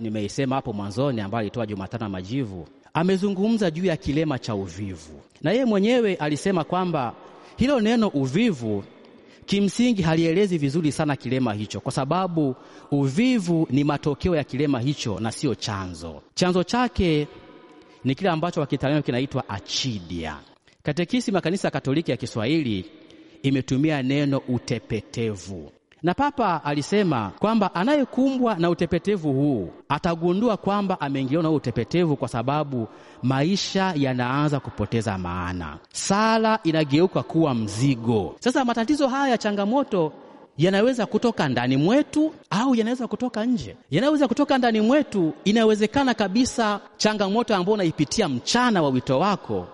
nimeisema 0.00 0.56
hapo 0.56 0.72
mwanzoni, 0.72 1.20
ambayo 1.20 1.40
alitoa 1.40 1.66
Jumatano 1.66 2.04
ya 2.04 2.08
Majivu, 2.08 2.66
amezungumza 2.94 3.70
juu 3.70 3.84
ya 3.84 3.96
kilema 3.96 4.38
cha 4.38 4.54
uvivu, 4.54 5.20
na 5.42 5.50
yeye 5.52 5.64
mwenyewe 5.64 6.14
alisema 6.14 6.64
kwamba 6.64 7.14
hilo 7.56 7.80
neno 7.80 8.08
uvivu 8.08 8.84
kimsingi 9.46 10.02
halielezi 10.02 10.58
vizuri 10.58 10.92
sana 10.92 11.16
kilema 11.16 11.52
hicho, 11.54 11.80
kwa 11.80 11.92
sababu 11.92 12.56
uvivu 12.90 13.66
ni 13.70 13.84
matokeo 13.84 14.36
ya 14.36 14.44
kilema 14.44 14.80
hicho 14.80 15.20
na 15.20 15.32
sio 15.32 15.54
chanzo. 15.54 16.22
Chanzo 16.34 16.62
chake 16.64 17.28
ni 18.04 18.14
kile 18.14 18.30
ambacho 18.30 18.60
kwa 18.60 18.66
Kitaliano 18.66 19.02
kinaitwa 19.02 19.48
achidia. 19.48 20.36
Katekisi 20.82 21.32
makanisa 21.32 21.70
Katoliki 21.70 22.10
ya 22.10 22.16
Kiswahili 22.16 22.84
imetumia 23.42 24.02
neno 24.02 24.38
utepetevu, 24.48 25.72
na 26.04 26.14
Papa 26.14 26.64
alisema 26.64 27.32
kwamba 27.38 27.74
anayekumbwa 27.74 28.54
na 28.54 28.70
utepetevu 28.70 29.32
huu 29.32 29.68
atagundua 29.88 30.56
kwamba 30.56 31.00
ameingiliwa 31.00 31.42
na 31.42 31.50
utepetevu 31.50 32.16
kwa 32.16 32.28
sababu 32.28 32.88
maisha 33.22 33.92
yanaanza 33.96 34.60
kupoteza 34.60 35.18
maana, 35.18 35.78
sala 35.92 36.58
inageuka 36.64 37.22
kuwa 37.22 37.54
mzigo. 37.54 38.36
Sasa 38.40 38.64
matatizo 38.64 39.08
haya 39.08 39.28
ya 39.28 39.38
changamoto 39.38 40.12
yanaweza 40.58 41.06
kutoka 41.06 41.48
ndani 41.48 41.76
mwetu 41.76 42.34
au 42.50 42.74
yanaweza 42.74 43.06
kutoka 43.06 43.44
nje. 43.44 43.76
Yanaweza 43.90 44.28
kutoka 44.28 44.58
ndani 44.58 44.80
mwetu, 44.80 45.32
inawezekana 45.44 46.14
kabisa 46.14 46.80
changamoto 46.96 47.56
ambayo 47.56 47.74
unaipitia 47.74 48.28
mchana 48.28 48.82
wa 48.82 48.88
wito 48.88 49.18
wako 49.18 49.66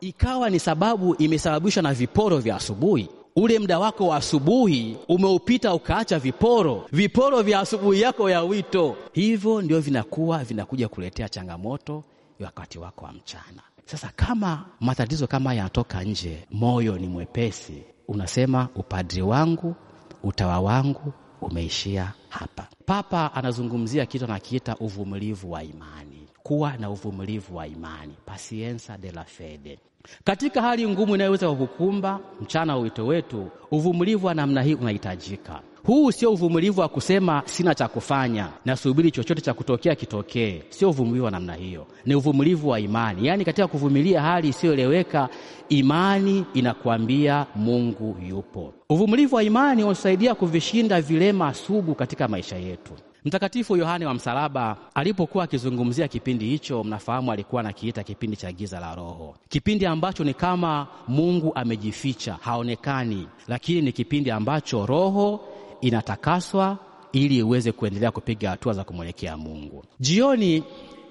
ikawa 0.00 0.50
ni 0.50 0.60
sababu 0.60 1.14
imesababishwa 1.14 1.82
na 1.82 1.94
viporo 1.94 2.38
vya 2.38 2.56
asubuhi. 2.56 3.08
Ule 3.36 3.58
muda 3.58 3.78
wako 3.78 4.06
wa 4.08 4.16
asubuhi 4.16 4.96
umeupita 5.08 5.74
ukaacha 5.74 6.18
viporo, 6.18 6.86
viporo 6.92 7.42
vya 7.42 7.60
asubuhi 7.60 8.00
yako 8.00 8.30
ya 8.30 8.42
wito. 8.42 8.96
Hivyo 9.12 9.62
ndio 9.62 9.80
vinakuwa 9.80 10.44
vinakuja 10.44 10.88
kuletea 10.88 11.28
changamoto 11.28 12.04
ya 12.38 12.46
wakati 12.46 12.78
wako 12.78 13.04
wa 13.04 13.12
mchana. 13.12 13.62
Sasa 13.84 14.10
kama 14.16 14.66
matatizo 14.80 15.26
kama 15.26 15.54
yanatoka 15.54 16.02
nje, 16.04 16.46
moyo 16.50 16.98
ni 16.98 17.08
mwepesi, 17.08 17.82
unasema 18.08 18.68
upadri 18.74 19.22
wangu, 19.22 19.74
utawa 20.22 20.60
wangu 20.60 21.12
umeishia 21.40 22.12
hapa. 22.28 22.66
Papa 22.86 23.34
anazungumzia 23.34 24.06
kitu 24.06 24.24
anakiita 24.24 24.76
uvumilivu 24.76 25.50
wa 25.52 25.62
imani, 25.64 26.28
kuwa 26.42 26.76
na 26.76 26.90
uvumilivu 26.90 27.56
wa 27.56 27.66
imani, 27.66 28.14
pasienza 28.26 28.98
de 28.98 29.10
la 29.12 29.24
fede. 29.24 29.78
Katika 30.24 30.62
hali 30.62 30.88
ngumu 30.88 31.14
inayoweza 31.14 31.48
kukukumba 31.50 32.20
mchana 32.40 32.76
wa 32.76 32.82
wito 32.82 33.06
wetu, 33.06 33.48
uvumilivu 33.70 34.26
wa 34.26 34.34
namna 34.34 34.62
hii 34.62 34.74
unahitajika. 34.74 35.60
Huu 35.86 36.12
sio 36.12 36.32
uvumilivu 36.32 36.80
wa 36.80 36.88
kusema 36.88 37.42
sina 37.44 37.74
cha 37.74 37.88
kufanya, 37.88 38.48
nasubiri 38.64 39.10
chochote 39.10 39.40
cha 39.40 39.54
kutokea 39.54 39.94
kitokee. 39.94 40.62
Sio 40.68 40.90
uvumilivu 40.90 41.24
wa 41.24 41.30
namna 41.30 41.54
hiyo, 41.54 41.86
ni 42.06 42.14
uvumilivu 42.14 42.68
wa 42.68 42.80
imani. 42.80 43.26
Yaani, 43.26 43.44
katika 43.44 43.66
kuvumilia 43.68 44.22
hali 44.22 44.48
isiyoeleweka, 44.48 45.28
imani 45.68 46.44
inakuambia 46.54 47.46
Mungu 47.54 48.16
yupo. 48.28 48.74
Uvumilivu 48.90 49.36
wa 49.36 49.42
imani 49.42 49.84
unasaidia 49.84 50.34
kuvishinda 50.34 51.00
vilema 51.00 51.54
sugu 51.54 51.94
katika 51.94 52.28
maisha 52.28 52.56
yetu. 52.56 52.92
Mtakatifu 53.24 53.76
Yohane 53.76 54.06
wa 54.06 54.14
Msalaba 54.14 54.76
alipokuwa 54.94 55.44
akizungumzia 55.44 56.08
kipindi 56.08 56.44
hicho, 56.46 56.84
mnafahamu 56.84 57.32
alikuwa 57.32 57.60
anakiita 57.60 58.02
kipindi 58.02 58.36
cha 58.36 58.52
giza 58.52 58.80
la 58.80 58.94
Roho, 58.94 59.36
kipindi 59.48 59.86
ambacho 59.86 60.24
ni 60.24 60.34
kama 60.34 60.86
Mungu 61.08 61.52
amejificha, 61.54 62.38
haonekani, 62.40 63.28
lakini 63.48 63.82
ni 63.82 63.92
kipindi 63.92 64.30
ambacho 64.30 64.86
roho 64.86 65.40
inatakaswa 65.80 66.78
ili 67.12 67.38
iweze 67.38 67.72
kuendelea 67.72 68.10
kupiga 68.10 68.50
hatua 68.50 68.72
za 68.72 68.84
kumwelekea 68.84 69.36
Mungu. 69.36 69.84
Jioni 70.00 70.64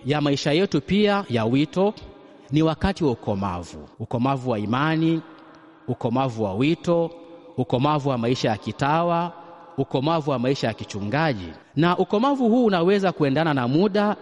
ya 0.05 0.21
maisha 0.21 0.51
yetu 0.51 0.81
pia 0.81 1.25
ya 1.29 1.45
wito 1.45 1.93
ni 2.51 2.61
wakati 2.63 3.03
wa 3.03 3.11
ukomavu, 3.11 3.89
ukomavu 3.99 4.49
wa 4.49 4.59
imani, 4.59 5.21
ukomavu 5.87 6.43
wa 6.43 6.53
wito, 6.53 7.11
ukomavu 7.57 8.09
wa 8.09 8.17
maisha 8.17 8.49
ya 8.49 8.57
kitawa 8.57 9.42
ukomavu 9.77 10.31
wa 10.31 10.39
maisha 10.39 10.67
ya 10.67 10.73
kichungaji. 10.73 11.49
Na 11.75 11.97
ukomavu 11.97 12.49
huu 12.49 12.65
unaweza 12.65 13.11
kuendana 13.11 13.53
na 13.53 13.67
muda 13.67 14.15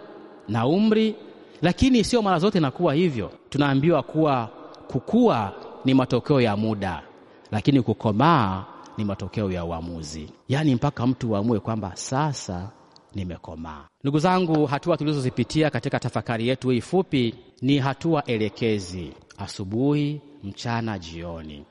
na 0.48 0.66
umri, 0.66 1.14
lakini 1.62 2.04
sio 2.04 2.22
mara 2.22 2.38
zote 2.38 2.58
inakuwa 2.58 2.94
hivyo. 2.94 3.30
Tunaambiwa 3.50 4.02
kuwa 4.02 4.48
kukua 4.88 5.52
ni 5.84 5.94
matokeo 5.94 6.40
ya 6.40 6.56
muda, 6.56 7.02
lakini 7.50 7.82
kukomaa 7.82 8.64
ni 8.98 9.04
matokeo 9.04 9.52
ya 9.52 9.64
uamuzi, 9.64 10.28
yaani 10.48 10.74
mpaka 10.74 11.06
mtu 11.06 11.30
uamue 11.30 11.60
kwamba 11.60 11.90
sasa 11.96 12.68
nimekomaa. 13.14 13.84
Ndugu 14.02 14.18
zangu, 14.18 14.66
hatua 14.66 14.96
tulizozipitia 14.96 15.70
katika 15.70 15.98
tafakari 16.00 16.48
yetu 16.48 16.70
hii 16.70 16.80
fupi 16.80 17.34
ni 17.62 17.78
hatua 17.78 18.24
elekezi: 18.24 19.12
asubuhi, 19.38 20.20
mchana, 20.44 20.98
jioni, 20.98 21.64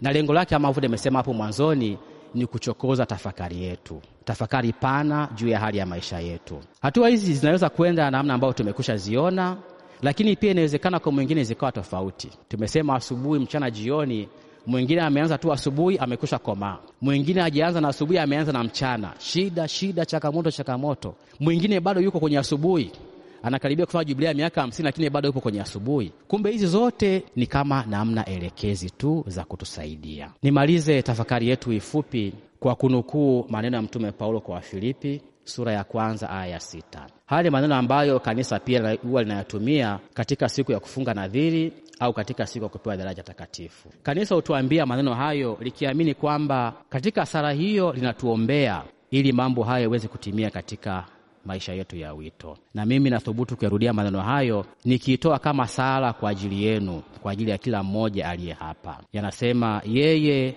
na 0.00 0.12
lengo 0.12 0.32
lake 0.32 0.50
kama 0.50 0.72
vile 0.72 0.86
nimesema 0.88 1.18
hapo 1.18 1.32
mwanzoni 1.34 1.98
ni 2.34 2.46
kuchokoza 2.46 3.06
tafakari 3.06 3.62
yetu, 3.62 4.00
tafakari 4.24 4.72
pana 4.72 5.28
juu 5.34 5.48
ya 5.48 5.58
hali 5.60 5.78
ya 5.78 5.86
maisha 5.86 6.20
yetu. 6.20 6.58
Hatua 6.82 7.08
hizi 7.08 7.34
zinaweza 7.34 7.68
kwenda 7.68 8.10
namna 8.10 8.34
ambayo 8.34 8.52
tumekusha 8.52 8.96
ziona, 8.96 9.56
lakini 10.02 10.36
pia 10.36 10.50
inawezekana 10.50 10.98
kwa 10.98 11.12
mwingine 11.12 11.44
zikawa 11.44 11.72
tofauti. 11.72 12.30
Tumesema 12.48 12.94
asubuhi, 12.94 13.40
mchana, 13.40 13.70
jioni. 13.70 14.28
Mwingine 14.66 15.00
ameanza 15.00 15.38
tu 15.38 15.52
asubuhi, 15.52 15.98
amekusha 15.98 16.38
komaa. 16.38 16.78
Mwingine 17.00 17.40
hajaanza 17.40 17.80
na 17.80 17.88
asubuhi, 17.88 18.18
ameanza 18.18 18.52
na 18.52 18.64
mchana, 18.64 19.12
shida 19.18 19.68
shida, 19.68 20.06
changamoto 20.06 20.50
changamoto. 20.50 21.14
Mwingine 21.40 21.80
bado 21.80 22.00
yuko 22.00 22.20
kwenye 22.20 22.38
asubuhi, 22.38 22.92
anakaribia 23.42 23.86
kufanya 23.86 24.04
jubilia 24.04 24.28
ya 24.28 24.34
miaka 24.34 24.60
hamsini, 24.60 24.86
lakini 24.86 25.10
bado 25.10 25.26
yupo 25.28 25.40
kwenye 25.40 25.60
asubuhi. 25.60 26.12
Kumbe 26.28 26.50
hizi 26.50 26.66
zote 26.66 27.22
ni 27.36 27.46
kama 27.46 27.84
namna 27.88 28.24
elekezi 28.24 28.90
tu 28.90 29.24
za 29.26 29.44
kutusaidia. 29.44 30.30
Nimalize 30.42 31.02
tafakari 31.02 31.48
yetu 31.48 31.72
ifupi 31.72 32.32
kwa 32.60 32.74
kunukuu 32.74 33.46
maneno 33.48 33.76
ya 33.76 33.82
Mtume 33.82 34.12
Paulo 34.12 34.40
kwa 34.40 34.54
Wafilipi 34.54 35.22
sura 35.44 35.72
ya 35.72 35.84
kwanza 35.84 36.30
aya 36.30 36.46
ya 36.46 36.60
sita. 36.60 37.06
Haya 37.26 37.42
ni 37.42 37.50
maneno 37.50 37.74
ambayo 37.74 38.20
kanisa 38.20 38.58
pia 38.58 38.92
huwa 39.02 39.22
linayatumia 39.22 39.98
katika 40.14 40.48
siku 40.48 40.72
ya 40.72 40.80
kufunga 40.80 41.14
nadhiri 41.14 41.72
au 42.00 42.12
katika 42.12 42.46
siku 42.46 42.64
ya 42.64 42.68
kupewa 42.68 42.96
daraja 42.96 43.22
takatifu. 43.22 43.88
Kanisa 44.02 44.34
hutuambia 44.34 44.86
maneno 44.86 45.14
hayo 45.14 45.58
likiamini 45.60 46.14
kwamba 46.14 46.72
katika 46.88 47.26
sala 47.26 47.52
hiyo 47.52 47.92
linatuombea 47.92 48.82
ili 49.10 49.32
mambo 49.32 49.62
hayo 49.62 49.82
yaweze 49.82 50.08
kutimia 50.08 50.50
katika 50.50 51.04
maisha 51.44 51.72
yetu 51.72 51.96
ya 51.96 52.14
wito. 52.14 52.56
Na 52.74 52.86
mimi 52.86 53.10
nathubutu 53.10 53.56
kuyarudia 53.56 53.92
maneno 53.92 54.20
hayo 54.20 54.66
nikiitoa 54.84 55.38
kama 55.38 55.66
sala 55.66 56.12
kwa 56.12 56.30
ajili 56.30 56.64
yenu, 56.64 57.02
kwa 57.22 57.32
ajili 57.32 57.50
ya 57.50 57.58
kila 57.58 57.82
mmoja 57.82 58.28
aliye 58.28 58.52
hapa. 58.52 59.00
Yanasema, 59.12 59.82
yeye 59.86 60.54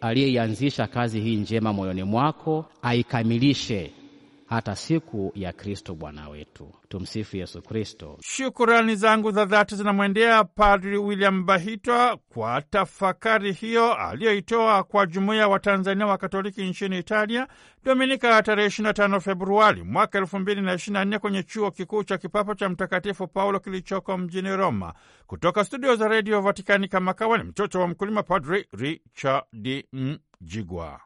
aliyeianzisha 0.00 0.86
kazi 0.86 1.20
hii 1.20 1.36
njema 1.36 1.72
moyoni 1.72 2.02
mwako 2.02 2.64
aikamilishe 2.82 3.90
hata 4.50 4.76
siku 4.76 5.32
ya 5.34 5.52
Kristo 5.52 5.94
Bwana 5.94 6.28
wetu. 6.28 6.74
Tumsifu 6.88 7.36
Yesu 7.36 7.62
Kristo. 7.62 8.18
Shukurani 8.22 8.96
zangu 8.96 9.30
za 9.30 9.44
dhati 9.44 9.76
zinamwendea 9.76 10.44
Padri 10.44 10.98
William 10.98 11.46
Bahitwa 11.46 12.18
kwa 12.28 12.62
tafakari 12.62 13.52
hiyo 13.52 13.94
aliyoitoa 13.94 14.82
kwa 14.84 15.06
jumuiya 15.06 15.48
wa 15.48 15.58
Tanzania 15.58 16.06
wa 16.06 16.18
Katoliki 16.18 16.62
nchini 16.62 16.98
Italia 16.98 17.48
Dominika 17.84 18.42
tarehe 18.42 18.68
25 18.68 19.20
Februari 19.20 19.82
mwaka 19.82 20.20
2024 20.20 21.18
kwenye 21.18 21.42
chuo 21.42 21.70
kikuu 21.70 22.04
cha 22.04 22.18
kipapa 22.18 22.54
cha 22.54 22.68
Mtakatifu 22.68 23.26
Paulo 23.28 23.60
kilichoko 23.60 24.18
mjini 24.18 24.56
Roma. 24.56 24.94
Kutoka 25.26 25.64
studio 25.64 25.96
za 25.96 26.08
redio 26.08 26.40
Vatikani, 26.40 26.88
kama 26.88 27.14
kawa 27.14 27.38
ni 27.38 27.44
mtoto 27.44 27.80
wa 27.80 27.88
mkulima, 27.88 28.22
Padri 28.22 28.66
Richard 28.72 29.44
Mjigwa. 29.92 31.00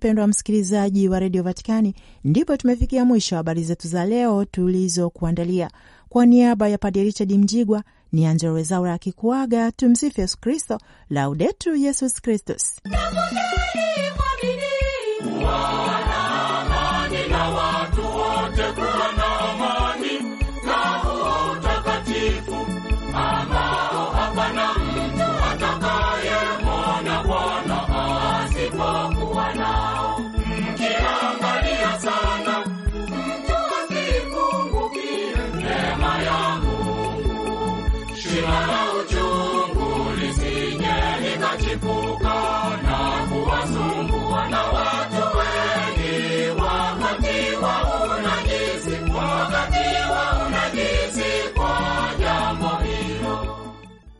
Mpendwa 0.00 0.22
wa 0.22 0.28
msikilizaji 0.28 1.08
wa 1.08 1.18
redio 1.20 1.42
Vatikani, 1.42 1.94
ndipo 2.24 2.56
tumefikia 2.56 3.04
mwisho 3.04 3.36
habari 3.36 3.64
zetu 3.64 3.88
za 3.88 4.04
leo 4.04 4.44
tulizokuandalia. 4.44 5.70
Kwa 6.08 6.26
niaba 6.26 6.68
ya 6.68 6.78
Padre 6.78 7.02
Richard 7.02 7.32
Mjigwa 7.32 7.82
ni 8.12 8.26
Angelo 8.26 8.52
Wezaura 8.52 8.92
akikuaga. 8.94 9.72
Tumsifu 9.72 10.20
Yesu 10.20 10.38
Kristo, 10.40 10.78
Laudetur 11.10 11.76
Yesus 11.76 12.20
Kristus. 12.20 12.80